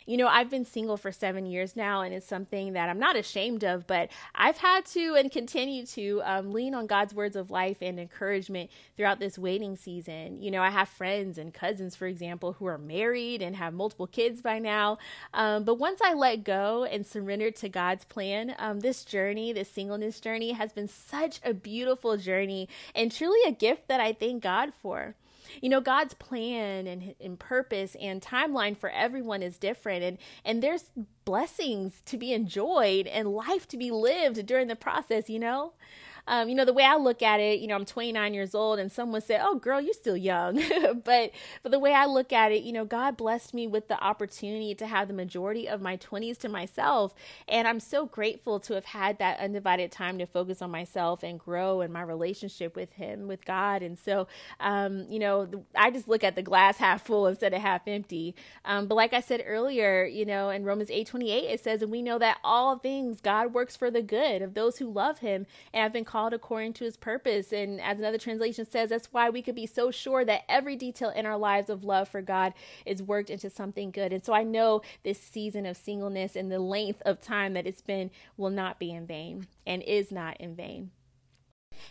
you 0.08 0.16
know, 0.16 0.28
I've 0.28 0.50
been 0.50 0.64
single 0.64 0.96
for 0.96 1.12
seven 1.12 1.46
years 1.46 1.76
now, 1.76 2.02
and 2.02 2.14
it's 2.14 2.26
something 2.26 2.74
that 2.74 2.88
I'm 2.88 2.98
not 2.98 3.18
ashamed 3.18 3.66
of, 3.66 3.86
but 3.86 4.10
I've 4.34 4.58
had 4.58 4.86
to 4.88 5.16
and 5.16 5.30
continue 5.30 5.86
to 5.88 6.22
um, 6.24 6.54
lean 6.54 6.74
on 6.74 6.88
God's 6.88 7.14
words 7.14 7.36
of 7.36 7.52
life 7.52 7.78
and 7.82 8.00
encouragement 8.00 8.72
throughout 8.96 9.20
this 9.20 9.38
waiting 9.38 9.76
season. 9.76 10.42
You 10.42 10.50
know, 10.50 10.62
I 10.62 10.70
have 10.70 10.88
friends 10.88 11.38
and 11.38 11.54
cousins, 11.54 11.98
for 11.98 12.08
example, 12.08 12.54
who 12.54 12.66
are 12.68 12.78
married 12.78 13.42
and 13.42 13.58
have 13.58 13.74
multiple 13.74 14.08
kids 14.08 14.42
by 14.42 14.60
now. 14.60 14.98
Um, 15.34 15.66
but 15.66 15.76
once 15.76 16.00
I 16.02 16.14
let 16.14 16.46
go 16.46 16.86
and 16.86 17.06
surrendered 17.06 17.58
to 17.58 17.68
God's 17.68 18.06
plan, 18.06 18.56
um, 18.60 18.80
this 18.80 19.04
journey, 19.04 19.52
this 19.52 19.70
singleness 19.70 20.22
journey, 20.22 20.54
has 20.54 20.72
been 20.72 20.88
such 20.88 21.42
a 21.44 21.54
beautiful 21.54 22.16
journey 22.16 22.70
and 22.96 23.12
truly 23.12 23.40
a 23.46 23.52
gift 23.52 23.90
that 23.90 24.00
I 24.00 24.14
thank 24.14 24.42
God 24.42 24.72
for 24.82 25.16
you 25.62 25.70
know 25.70 25.82
god's 25.82 26.14
plan 26.14 26.88
and, 26.88 27.16
and 27.20 27.40
purpose 27.40 27.96
and 28.00 28.22
timeline 28.22 28.76
for 28.76 28.90
everyone 28.90 29.42
is 29.42 29.58
different 29.58 30.04
and 30.04 30.18
and 30.46 30.62
there's 30.62 30.92
blessings 31.26 32.02
to 32.06 32.18
be 32.18 32.34
enjoyed 32.34 33.08
and 33.08 33.28
life 33.28 33.68
to 33.68 33.78
be 33.78 33.92
lived 33.92 34.46
during 34.46 34.68
the 34.68 34.76
process 34.76 35.30
you 35.30 35.40
know 35.40 35.74
um, 36.28 36.50
you 36.50 36.56
know, 36.56 36.66
the 36.66 36.74
way 36.74 36.84
I 36.84 36.96
look 36.98 37.22
at 37.24 37.40
it, 37.40 37.60
you 37.60 37.68
know, 37.68 37.76
I'm 37.76 37.86
29 37.86 38.34
years 38.34 38.54
old 38.54 38.80
and 38.80 38.92
someone 38.92 39.22
said, 39.22 39.42
Oh, 39.44 39.56
girl, 39.56 39.80
you're 39.80 39.94
still 39.94 40.18
young. 40.18 40.62
but, 41.06 41.32
but 41.64 41.72
the 41.72 41.80
way 41.80 41.94
I 41.94 42.06
look 42.06 42.34
at 42.34 42.52
it, 42.52 42.64
you 42.64 42.74
know, 42.74 42.86
God 42.86 43.16
blessed 43.16 43.54
me 43.54 43.66
with 43.66 43.88
the 43.88 44.00
opportunity 44.04 44.76
to 44.76 44.88
have 44.88 45.08
the 45.08 45.14
majority 45.14 45.68
of 45.68 45.82
my 45.82 45.96
20s 45.98 46.38
to 46.40 46.50
myself. 46.50 47.16
And 47.48 47.68
I'm 47.68 47.80
so 47.80 48.06
grateful 48.06 48.60
to 48.62 48.74
have 48.74 48.86
had 48.86 49.20
that 49.20 49.40
undivided 49.40 49.92
time 49.92 50.18
to 50.20 50.26
focus 50.26 50.62
on 50.62 50.70
myself 50.70 51.24
and 51.24 51.40
grow 51.40 51.82
in 51.82 51.92
my 51.92 52.02
relationship 52.02 52.76
with 52.76 52.94
Him, 52.94 53.28
with 53.28 53.46
God. 53.46 53.82
And 53.82 53.98
so, 53.98 54.28
um, 54.60 55.06
you 55.10 55.20
know, 55.20 55.48
I 55.76 55.92
just 55.92 56.08
look 56.10 56.24
at 56.24 56.36
the 56.36 56.42
glass 56.42 56.78
half 56.78 57.06
full 57.06 57.28
instead 57.28 57.54
of 57.54 57.62
half 57.62 57.88
empty. 57.88 58.36
Um, 58.66 58.88
but 58.88 58.96
like 58.96 59.14
I 59.14 59.22
said 59.22 59.44
earlier, 59.46 60.06
you 60.06 60.26
know, 60.26 60.50
in 60.50 60.66
Romans 60.66 60.92
8 60.92 61.08
28, 61.08 61.50
it 61.50 61.64
says, 61.64 61.82
And 61.82 61.92
we 61.92 62.02
know 62.02 62.20
that 62.20 62.38
all 62.44 62.78
things 62.78 63.22
God 63.22 63.54
works 63.54 63.78
for 63.78 63.90
the 63.90 64.02
good 64.02 64.42
of 64.42 64.56
those 64.56 64.78
who 64.78 64.92
love 64.92 65.20
Him 65.20 65.46
and 65.74 65.84
have 65.84 65.94
been 65.94 66.04
called 66.04 66.17
called 66.18 66.34
according 66.34 66.74
to 66.74 66.84
his 66.84 66.98
purpose. 66.98 67.54
And 67.54 67.80
as 67.80 68.00
another 68.00 68.18
translation 68.18 68.68
says, 68.68 68.90
that's 68.90 69.14
why 69.14 69.30
we 69.30 69.44
could 69.44 69.54
be 69.54 69.68
so 69.68 69.92
sure 69.92 70.26
that 70.26 70.46
every 70.50 70.76
detail 70.76 71.10
in 71.12 71.28
our 71.28 71.38
lives 71.38 71.70
of 71.70 71.84
love 71.84 72.10
for 72.10 72.24
God 72.24 72.56
is 72.88 73.04
worked 73.04 73.30
into 73.30 73.52
something 73.52 73.92
good. 73.92 74.12
And 74.12 74.26
so 74.26 74.34
I 74.34 74.42
know 74.42 74.82
this 75.04 75.22
season 75.22 75.68
of 75.68 75.78
singleness 75.78 76.36
and 76.36 76.52
the 76.52 76.58
length 76.58 77.04
of 77.06 77.22
time 77.22 77.54
that 77.54 77.68
it's 77.68 77.82
been 77.82 78.10
will 78.36 78.50
not 78.50 78.80
be 78.80 78.92
in 78.92 79.06
vain 79.06 79.46
and 79.68 79.84
is 79.84 80.12
not 80.12 80.38
in 80.38 80.56
vain. 80.56 80.90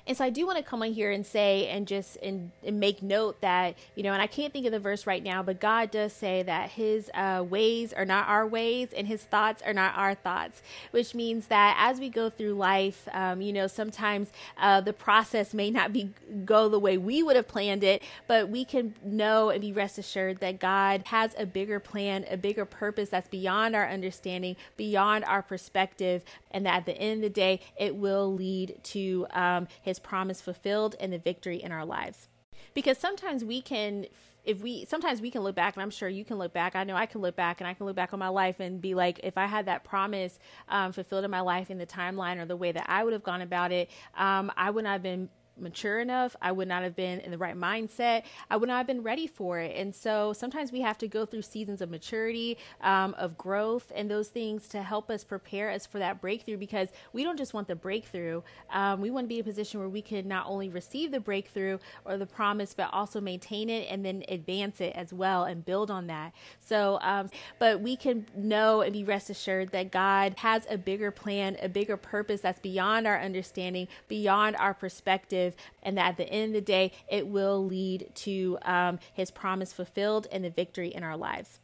And 0.06 0.16
so 0.16 0.24
I 0.24 0.30
do 0.30 0.46
want 0.46 0.58
to 0.58 0.64
come 0.64 0.82
on 0.82 0.92
here 0.92 1.10
and 1.10 1.24
say 1.24 1.68
and 1.68 1.86
just 1.86 2.16
and, 2.22 2.50
and, 2.62 2.80
make 2.80 3.02
note 3.02 3.40
that 3.40 3.74
you 3.94 4.02
know, 4.02 4.12
and 4.12 4.20
I 4.20 4.26
can't 4.26 4.52
think 4.52 4.66
of 4.66 4.72
the 4.72 4.78
verse 4.78 5.06
right 5.06 5.22
now, 5.22 5.42
but 5.42 5.60
God 5.60 5.90
does 5.90 6.12
say 6.12 6.42
that 6.42 6.70
His 6.70 7.10
uh, 7.14 7.44
ways 7.48 7.92
are 7.92 8.04
not 8.04 8.28
our 8.28 8.46
ways 8.46 8.88
and 8.96 9.06
His 9.06 9.22
thoughts 9.22 9.62
are 9.62 9.72
not 9.72 9.96
our 9.96 10.14
thoughts, 10.14 10.62
which 10.90 11.14
means 11.14 11.46
that 11.46 11.76
as 11.78 11.98
we 11.98 12.08
go 12.08 12.28
through 12.28 12.54
life, 12.54 13.08
um, 13.12 13.40
you 13.40 13.52
know, 13.52 13.66
sometimes 13.66 14.30
uh, 14.58 14.80
the 14.80 14.92
process 14.92 15.54
may 15.54 15.70
not 15.70 15.92
be 15.92 16.10
go 16.44 16.68
the 16.68 16.78
way 16.78 16.98
we 16.98 17.22
would 17.22 17.36
have 17.36 17.48
planned 17.48 17.84
it, 17.84 18.02
but 18.26 18.48
we 18.48 18.64
can 18.64 18.94
know 19.04 19.50
and 19.50 19.60
be 19.60 19.72
rest 19.72 19.98
assured 19.98 20.40
that 20.40 20.58
God 20.58 21.02
has 21.06 21.34
a 21.38 21.46
bigger 21.46 21.80
plan, 21.80 22.24
a 22.30 22.36
bigger 22.36 22.64
purpose 22.64 23.08
that's 23.08 23.28
beyond 23.28 23.74
our 23.74 23.88
understanding, 23.88 24.56
beyond 24.76 25.24
our 25.24 25.42
perspective, 25.42 26.22
and 26.50 26.66
that 26.66 26.74
at 26.74 26.86
the 26.86 26.96
end 26.98 27.16
of 27.16 27.22
the 27.22 27.30
day, 27.30 27.60
it 27.78 27.96
will 27.96 28.34
lead 28.34 28.78
to 28.82 29.26
um, 29.32 29.68
his 29.80 29.98
promise 29.98 30.40
fulfilled 30.40 30.96
and 31.00 31.12
the 31.12 31.18
victory 31.18 31.62
in 31.62 31.72
our 31.72 31.84
lives. 31.84 32.28
Because 32.74 32.98
sometimes 32.98 33.44
we 33.44 33.60
can 33.62 34.06
if 34.44 34.62
we 34.62 34.84
sometimes 34.84 35.20
we 35.20 35.30
can 35.30 35.42
look 35.42 35.56
back 35.56 35.74
and 35.74 35.82
i'm 35.82 35.90
sure 35.90 36.08
you 36.08 36.24
can 36.24 36.38
look 36.38 36.52
back 36.52 36.76
i 36.76 36.84
know 36.84 36.94
i 36.94 37.04
can 37.04 37.20
look 37.20 37.34
back 37.34 37.60
and 37.60 37.66
i 37.66 37.74
can 37.74 37.84
look 37.84 37.96
back 37.96 38.12
on 38.12 38.18
my 38.18 38.28
life 38.28 38.60
and 38.60 38.80
be 38.80 38.94
like 38.94 39.18
if 39.24 39.36
i 39.36 39.44
had 39.44 39.66
that 39.66 39.82
promise 39.82 40.38
um, 40.68 40.92
fulfilled 40.92 41.24
in 41.24 41.30
my 41.30 41.40
life 41.40 41.68
in 41.68 41.78
the 41.78 41.86
timeline 41.86 42.40
or 42.40 42.46
the 42.46 42.56
way 42.56 42.70
that 42.70 42.86
i 42.88 43.02
would 43.02 43.12
have 43.12 43.24
gone 43.24 43.42
about 43.42 43.72
it 43.72 43.90
um, 44.16 44.50
i 44.56 44.70
would 44.70 44.84
not 44.84 44.92
have 44.92 45.02
been 45.02 45.28
mature 45.58 46.00
enough. 46.00 46.36
I 46.40 46.52
would 46.52 46.68
not 46.68 46.82
have 46.82 46.96
been 46.96 47.20
in 47.20 47.30
the 47.30 47.38
right 47.38 47.56
mindset. 47.56 48.24
I 48.50 48.56
would 48.56 48.68
not 48.68 48.78
have 48.78 48.86
been 48.86 49.02
ready 49.02 49.26
for 49.26 49.58
it. 49.60 49.76
And 49.76 49.94
so 49.94 50.32
sometimes 50.32 50.72
we 50.72 50.80
have 50.80 50.98
to 50.98 51.08
go 51.08 51.24
through 51.24 51.42
seasons 51.42 51.80
of 51.80 51.90
maturity, 51.90 52.58
um, 52.80 53.14
of 53.14 53.36
growth, 53.38 53.92
and 53.94 54.10
those 54.10 54.28
things 54.28 54.68
to 54.68 54.82
help 54.82 55.10
us 55.10 55.24
prepare 55.24 55.70
us 55.70 55.86
for 55.86 55.98
that 55.98 56.20
breakthrough 56.20 56.56
because 56.56 56.88
we 57.12 57.22
don't 57.22 57.36
just 57.36 57.54
want 57.54 57.68
the 57.68 57.74
breakthrough. 57.74 58.42
Um, 58.70 59.00
we 59.00 59.10
want 59.10 59.24
to 59.24 59.28
be 59.28 59.36
in 59.36 59.40
a 59.40 59.44
position 59.44 59.80
where 59.80 59.88
we 59.88 60.02
can 60.02 60.28
not 60.28 60.46
only 60.46 60.68
receive 60.68 61.10
the 61.10 61.20
breakthrough 61.20 61.78
or 62.04 62.16
the 62.16 62.26
promise, 62.26 62.74
but 62.74 62.92
also 62.92 63.20
maintain 63.20 63.70
it 63.70 63.86
and 63.90 64.04
then 64.04 64.24
advance 64.28 64.80
it 64.80 64.94
as 64.94 65.12
well 65.12 65.44
and 65.44 65.64
build 65.64 65.90
on 65.90 66.06
that. 66.08 66.32
So, 66.60 66.98
um, 67.02 67.30
but 67.58 67.80
we 67.80 67.96
can 67.96 68.26
know 68.36 68.80
and 68.82 68.92
be 68.92 69.04
rest 69.04 69.30
assured 69.30 69.70
that 69.70 69.90
God 69.90 70.34
has 70.38 70.66
a 70.68 70.76
bigger 70.76 71.10
plan, 71.10 71.56
a 71.62 71.68
bigger 71.68 71.96
purpose 71.96 72.40
that's 72.40 72.60
beyond 72.60 73.06
our 73.06 73.20
understanding, 73.20 73.88
beyond 74.08 74.56
our 74.56 74.74
perspective 74.74 75.45
and 75.82 75.96
that 75.98 76.10
at 76.10 76.16
the 76.16 76.28
end 76.28 76.48
of 76.48 76.54
the 76.54 76.60
day, 76.60 76.92
it 77.10 77.26
will 77.26 77.64
lead 77.64 78.10
to 78.14 78.58
um, 78.62 78.98
his 79.12 79.30
promise 79.30 79.72
fulfilled 79.72 80.26
and 80.32 80.44
the 80.44 80.50
victory 80.50 80.88
in 80.88 81.02
our 81.02 81.16
lives. 81.16 81.60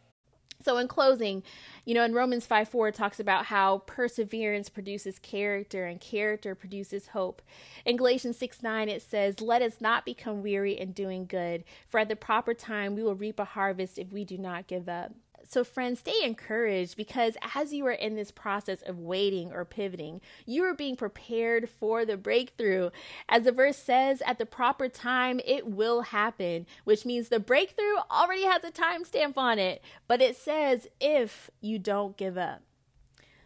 So, 0.63 0.79
in 0.79 0.89
closing, 0.89 1.43
you 1.85 1.95
know, 1.95 2.05
in 2.05 2.15
Romans 2.15 2.47
5 2.47 2.69
4, 2.69 2.89
it 2.89 2.95
talks 2.95 3.19
about 3.19 3.47
how 3.47 3.79
perseverance 3.79 4.69
produces 4.69 5.19
character 5.19 5.87
and 5.87 6.01
character 6.01 6.55
produces 6.55 7.09
hope. 7.09 7.43
In 7.85 7.97
Galatians 7.97 8.39
6 8.39 8.63
9, 8.63 8.89
it 8.89 9.03
says, 9.03 9.41
Let 9.41 9.63
us 9.63 9.81
not 9.81 10.05
become 10.05 10.43
weary 10.43 10.79
in 10.79 10.93
doing 10.93 11.27
good, 11.27 11.65
for 11.89 11.99
at 11.99 12.09
the 12.09 12.17
proper 12.17 12.55
time 12.55 12.95
we 12.95 13.03
will 13.03 13.17
reap 13.17 13.41
a 13.41 13.45
harvest 13.45 13.99
if 13.99 14.13
we 14.13 14.25
do 14.25 14.39
not 14.39 14.69
give 14.69 14.89
up. 14.89 15.13
So, 15.53 15.65
friends, 15.65 15.99
stay 15.99 16.15
encouraged 16.23 16.97
because 16.97 17.37
as 17.55 17.75
you 17.75 17.85
are 17.85 17.93
in 17.93 18.15
this 18.15 18.31
process 18.31 18.81
of 18.81 18.99
waiting 18.99 19.53
or 19.53 19.67
pivoting, 19.67 20.23
you 20.47 20.65
are 20.65 20.73
being 20.73 20.97
prepared 20.97 21.69
for 21.69 22.07
the 22.07 22.17
breakthrough. 22.17 22.89
As 23.29 23.43
the 23.43 23.53
verse 23.53 23.77
says, 23.77 24.23
at 24.25 24.39
the 24.39 24.47
proper 24.47 24.89
time, 24.89 25.43
it 25.45 25.67
will 25.67 26.01
happen, 26.01 26.67
which 26.85 27.05
means 27.05 27.29
the 27.29 27.39
breakthrough 27.39 27.99
already 28.11 28.45
has 28.45 28.65
a 28.65 28.71
timestamp 28.71 29.37
on 29.37 29.59
it, 29.59 29.83
but 30.09 30.23
it 30.23 30.39
says, 30.39 30.89
if 31.03 31.51
you 31.61 31.79
don't 31.79 32.17
give 32.17 32.39
up. 32.39 32.63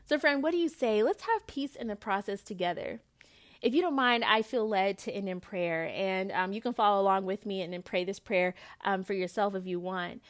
So, 0.04 0.16
friend, 0.16 0.44
what 0.44 0.52
do 0.52 0.58
you 0.58 0.68
say? 0.68 1.02
Let's 1.02 1.24
have 1.24 1.48
peace 1.48 1.74
in 1.74 1.88
the 1.88 1.96
process 1.96 2.44
together 2.44 3.00
if 3.62 3.74
you 3.74 3.80
don't 3.80 3.96
mind, 3.96 4.22
I 4.24 4.42
feel 4.42 4.68
led 4.68 4.98
to 4.98 5.12
end 5.12 5.28
in 5.28 5.40
prayer, 5.40 5.90
and 5.92 6.30
um, 6.30 6.52
you 6.52 6.60
can 6.60 6.72
follow 6.72 7.02
along 7.02 7.24
with 7.24 7.46
me 7.46 7.62
and 7.62 7.72
then 7.72 7.82
pray 7.82 8.04
this 8.04 8.20
prayer 8.20 8.54
um, 8.84 9.02
for 9.02 9.14
yourself 9.14 9.54
if 9.54 9.66
you 9.66 9.80
want. 9.80 10.22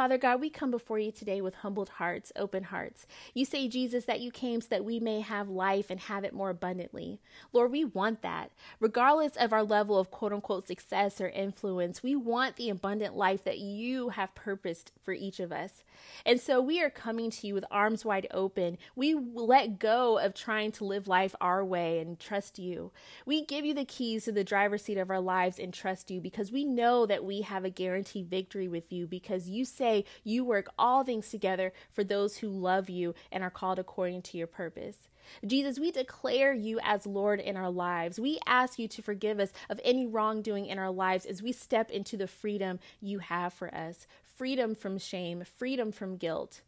Father 0.00 0.16
God, 0.16 0.40
we 0.40 0.48
come 0.48 0.70
before 0.70 0.98
you 0.98 1.12
today 1.12 1.42
with 1.42 1.56
humbled 1.56 1.90
hearts, 1.90 2.32
open 2.34 2.64
hearts. 2.64 3.06
You 3.34 3.44
say, 3.44 3.68
Jesus, 3.68 4.06
that 4.06 4.22
you 4.22 4.30
came 4.30 4.62
so 4.62 4.68
that 4.70 4.82
we 4.82 4.98
may 4.98 5.20
have 5.20 5.50
life 5.50 5.90
and 5.90 6.00
have 6.00 6.24
it 6.24 6.32
more 6.32 6.48
abundantly. 6.48 7.20
Lord, 7.52 7.70
we 7.70 7.84
want 7.84 8.22
that. 8.22 8.50
Regardless 8.80 9.36
of 9.36 9.52
our 9.52 9.62
level 9.62 9.98
of 9.98 10.10
quote 10.10 10.32
unquote 10.32 10.66
success 10.66 11.20
or 11.20 11.28
influence, 11.28 12.02
we 12.02 12.16
want 12.16 12.56
the 12.56 12.70
abundant 12.70 13.14
life 13.14 13.44
that 13.44 13.58
you 13.58 14.08
have 14.08 14.34
purposed 14.34 14.90
for 15.02 15.12
each 15.12 15.38
of 15.38 15.52
us. 15.52 15.84
And 16.24 16.40
so 16.40 16.62
we 16.62 16.82
are 16.82 16.88
coming 16.88 17.30
to 17.32 17.46
you 17.46 17.52
with 17.52 17.66
arms 17.70 18.02
wide 18.02 18.26
open. 18.30 18.78
We 18.96 19.12
let 19.14 19.78
go 19.78 20.18
of 20.18 20.32
trying 20.32 20.72
to 20.72 20.84
live 20.86 21.08
life 21.08 21.34
our 21.42 21.62
way 21.62 21.98
and 21.98 22.18
trust 22.18 22.58
you. 22.58 22.90
We 23.26 23.44
give 23.44 23.66
you 23.66 23.74
the 23.74 23.84
keys 23.84 24.24
to 24.24 24.32
the 24.32 24.44
driver's 24.44 24.84
seat 24.84 24.96
of 24.96 25.10
our 25.10 25.20
lives 25.20 25.58
and 25.58 25.74
trust 25.74 26.10
you 26.10 26.22
because 26.22 26.50
we 26.50 26.64
know 26.64 27.04
that 27.04 27.22
we 27.22 27.42
have 27.42 27.66
a 27.66 27.70
guaranteed 27.70 28.30
victory 28.30 28.66
with 28.66 28.90
you 28.90 29.06
because 29.06 29.46
you 29.50 29.66
say, 29.66 29.89
you 30.24 30.44
work 30.44 30.68
all 30.78 31.04
things 31.04 31.30
together 31.30 31.72
for 31.90 32.04
those 32.04 32.38
who 32.38 32.48
love 32.48 32.88
you 32.88 33.14
and 33.30 33.42
are 33.42 33.50
called 33.50 33.78
according 33.78 34.22
to 34.22 34.38
your 34.38 34.46
purpose. 34.46 35.08
Jesus, 35.46 35.78
we 35.78 35.90
declare 35.90 36.52
you 36.52 36.80
as 36.82 37.06
Lord 37.06 37.40
in 37.40 37.56
our 37.56 37.70
lives. 37.70 38.18
We 38.18 38.38
ask 38.46 38.78
you 38.78 38.88
to 38.88 39.02
forgive 39.02 39.38
us 39.38 39.52
of 39.68 39.80
any 39.84 40.06
wrongdoing 40.06 40.66
in 40.66 40.78
our 40.78 40.90
lives 40.90 41.24
as 41.24 41.42
we 41.42 41.52
step 41.52 41.90
into 41.90 42.16
the 42.16 42.26
freedom 42.26 42.80
you 43.00 43.20
have 43.20 43.52
for 43.52 43.72
us 43.74 44.06
freedom 44.36 44.74
from 44.74 44.98
shame, 44.98 45.44
freedom 45.58 45.92
from 45.92 46.16
guilt. 46.16 46.62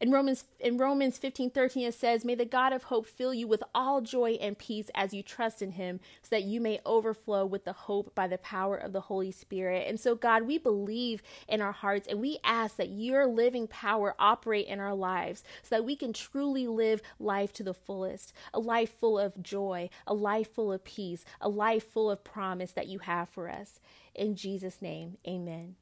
In 0.00 0.10
Romans 0.10 0.44
in 0.58 0.78
Romans 0.78 1.18
15, 1.18 1.50
13, 1.50 1.86
it 1.86 1.92
says, 1.92 2.24
May 2.24 2.34
the 2.34 2.46
God 2.46 2.72
of 2.72 2.84
hope 2.84 3.06
fill 3.06 3.34
you 3.34 3.46
with 3.46 3.62
all 3.74 4.00
joy 4.00 4.38
and 4.40 4.56
peace 4.56 4.90
as 4.94 5.12
you 5.12 5.22
trust 5.22 5.60
in 5.60 5.72
him, 5.72 6.00
so 6.22 6.28
that 6.30 6.44
you 6.44 6.58
may 6.58 6.80
overflow 6.86 7.44
with 7.44 7.66
the 7.66 7.74
hope 7.74 8.14
by 8.14 8.26
the 8.26 8.38
power 8.38 8.78
of 8.78 8.94
the 8.94 9.02
Holy 9.02 9.30
Spirit. 9.30 9.86
And 9.86 10.00
so, 10.00 10.14
God, 10.14 10.44
we 10.44 10.56
believe 10.56 11.22
in 11.46 11.60
our 11.60 11.72
hearts 11.72 12.08
and 12.08 12.18
we 12.18 12.38
ask 12.42 12.76
that 12.76 12.88
your 12.88 13.26
living 13.26 13.66
power 13.66 14.14
operate 14.18 14.68
in 14.68 14.80
our 14.80 14.94
lives 14.94 15.44
so 15.62 15.76
that 15.76 15.84
we 15.84 15.96
can 15.96 16.14
truly 16.14 16.66
live 16.66 17.02
life 17.18 17.52
to 17.54 17.62
the 17.62 17.74
fullest, 17.74 18.32
a 18.54 18.58
life 18.58 18.98
full 18.98 19.18
of 19.18 19.42
joy, 19.42 19.90
a 20.06 20.14
life 20.14 20.50
full 20.54 20.72
of 20.72 20.82
peace, 20.82 21.26
a 21.42 21.48
life 21.50 21.86
full 21.86 22.10
of 22.10 22.24
promise 22.24 22.72
that 22.72 22.88
you 22.88 23.00
have 23.00 23.28
for 23.28 23.50
us. 23.50 23.80
In 24.14 24.34
Jesus' 24.34 24.80
name, 24.80 25.18
amen. 25.28 25.76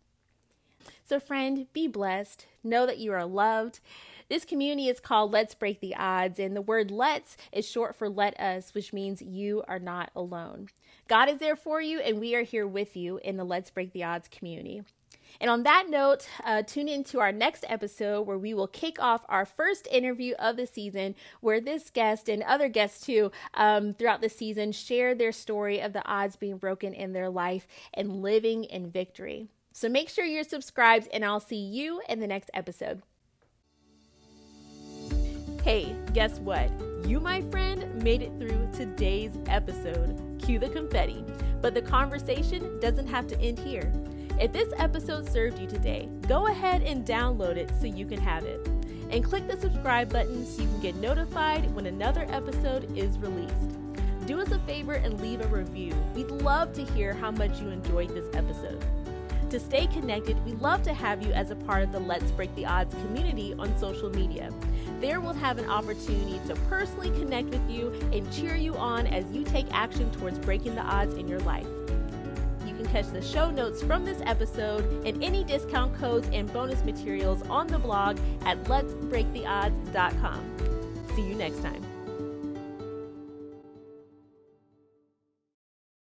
So, 1.05 1.19
friend, 1.19 1.67
be 1.73 1.89
blessed. 1.89 2.47
Know 2.63 2.87
that 2.87 2.99
you 2.99 3.13
are 3.13 3.25
loved. 3.25 3.81
This 4.29 4.45
community 4.45 4.89
is 4.89 5.01
called 5.01 5.33
Let's 5.33 5.55
Break 5.55 5.81
the 5.81 5.97
Odds, 5.97 6.39
and 6.39 6.55
the 6.55 6.61
word 6.61 6.91
let's 6.91 7.37
is 7.51 7.67
short 7.67 7.97
for 7.97 8.11
let 8.11 8.39
us, 8.39 8.75
which 8.75 8.93
means 8.93 9.23
you 9.23 9.63
are 9.67 9.79
not 9.79 10.11
alone. 10.15 10.69
God 11.09 11.31
is 11.31 11.39
there 11.39 11.57
for 11.57 11.81
you, 11.81 12.01
and 12.01 12.21
we 12.21 12.35
are 12.35 12.43
here 12.43 12.67
with 12.67 12.95
you 12.95 13.19
in 13.25 13.39
the 13.39 13.45
Let's 13.45 13.71
Break 13.71 13.93
the 13.93 14.05
Odds 14.05 14.29
community. 14.29 14.83
And 15.41 15.51
on 15.51 15.63
that 15.63 15.89
note, 15.89 16.29
uh, 16.45 16.63
tune 16.63 16.89
in 16.89 17.05
to 17.05 17.21
our 17.21 17.33
next 17.33 17.65
episode 17.69 18.27
where 18.27 18.39
we 18.39 18.55
will 18.55 18.67
kick 18.67 19.01
off 19.01 19.25
our 19.29 19.47
first 19.47 19.87
interview 19.91 20.35
of 20.39 20.57
the 20.57 20.67
season, 20.67 21.15
where 21.41 21.61
this 21.61 21.91
guest 21.91 22.29
and 22.29 22.43
other 22.43 22.69
guests 22.69 23.05
too 23.05 23.31
um, 23.55 23.95
throughout 23.95 24.21
the 24.21 24.29
season 24.29 24.73
share 24.73 25.15
their 25.15 25.33
story 25.33 25.81
of 25.81 25.93
the 25.93 26.07
odds 26.07 26.37
being 26.37 26.59
broken 26.59 26.93
in 26.93 27.13
their 27.13 27.31
life 27.31 27.67
and 27.95 28.23
living 28.23 28.65
in 28.65 28.91
victory. 28.91 29.49
So 29.73 29.89
make 29.89 30.09
sure 30.09 30.25
you're 30.25 30.45
subscribed, 30.45 31.09
and 31.13 31.25
I'll 31.25 31.41
see 31.41 31.57
you 31.57 32.01
in 32.09 32.21
the 32.21 32.27
next 32.27 32.51
episode. 32.55 33.03
Hey, 35.63 35.95
guess 36.15 36.39
what? 36.39 36.71
You, 37.05 37.21
my 37.21 37.43
friend, 37.51 38.03
made 38.03 38.23
it 38.23 38.33
through 38.39 38.71
today's 38.73 39.33
episode. 39.47 40.41
Cue 40.43 40.59
the 40.59 40.69
confetti. 40.69 41.25
But 41.61 41.75
the 41.75 41.83
conversation 41.83 42.81
doesn't 42.81 43.09
have 43.09 43.27
to 43.29 43.41
end 43.41 43.59
here. 43.59 43.93
If 44.41 44.53
this 44.53 44.73
episode 44.79 45.29
served 45.31 45.59
you 45.59 45.67
today, 45.67 46.09
go 46.29 46.47
ahead 46.47 46.83
and 46.83 47.05
download 47.05 47.57
it 47.57 47.71
so 47.81 47.87
you 47.87 48.07
can 48.07 48.21
have 48.21 48.45
it. 48.45 48.67
And 49.11 49.25
click 49.25 49.49
the 49.49 49.61
subscribe 49.61 50.13
button 50.13 50.47
so 50.47 50.63
you 50.63 50.69
can 50.69 50.81
get 50.81 50.97
notified 50.97 51.75
when 51.75 51.87
another 51.87 52.27
episode 52.31 52.97
is 52.97 53.19
released. 53.19 53.79
Do 54.27 54.41
us 54.41 54.53
a 54.53 54.59
favor 54.61 54.95
and 54.95 55.21
leave 55.21 55.41
a 55.41 55.49
review. 55.49 55.93
We'd 56.15 56.31
love 56.31 56.73
to 56.75 56.85
hear 56.85 57.15
how 57.15 57.31
much 57.31 57.61
you 57.61 57.69
enjoyed 57.69 58.11
this 58.11 58.29
episode. 58.35 58.85
To 59.51 59.59
stay 59.59 59.87
connected, 59.87 60.45
we 60.45 60.53
love 60.53 60.83
to 60.83 60.93
have 60.93 61.23
you 61.23 61.33
as 61.33 61.51
a 61.51 61.57
part 61.57 61.83
of 61.83 61.91
the 61.91 61.99
Let's 61.99 62.31
Break 62.33 62.55
the 62.55 62.67
Odds 62.67 62.95
community 62.97 63.55
on 63.59 63.77
social 63.79 64.11
media. 64.11 64.53
There 65.01 65.21
we'll 65.21 65.33
have 65.33 65.57
an 65.57 65.71
opportunity 65.71 66.39
to 66.49 66.55
personally 66.69 67.09
connect 67.19 67.49
with 67.49 67.71
you 67.71 67.99
and 68.13 68.31
cheer 68.31 68.57
you 68.57 68.77
on 68.77 69.07
as 69.07 69.25
you 69.33 69.45
take 69.45 69.67
action 69.73 70.11
towards 70.11 70.39
breaking 70.39 70.75
the 70.75 70.83
odds 70.83 71.15
in 71.15 71.27
your 71.27 71.41
life. 71.41 71.67
You 72.67 72.75
can 72.75 72.85
catch 72.87 73.07
the 73.07 73.23
show 73.23 73.51
notes 73.51 73.83
from 73.83 74.05
this 74.05 74.21
episode 74.27 74.85
and 75.07 75.25
any 75.25 75.45
discount 75.45 75.99
codes 75.99 76.29
and 76.31 76.53
bonus 76.53 76.85
materials 76.85 77.41
on 77.49 77.69
the 77.69 77.79
blog 77.79 78.19
at 78.45 78.63
letsbreaktheodds.com. 78.65 81.07
See 81.17 81.23
you 81.23 81.35
next 81.35 81.63
time. 81.63 81.88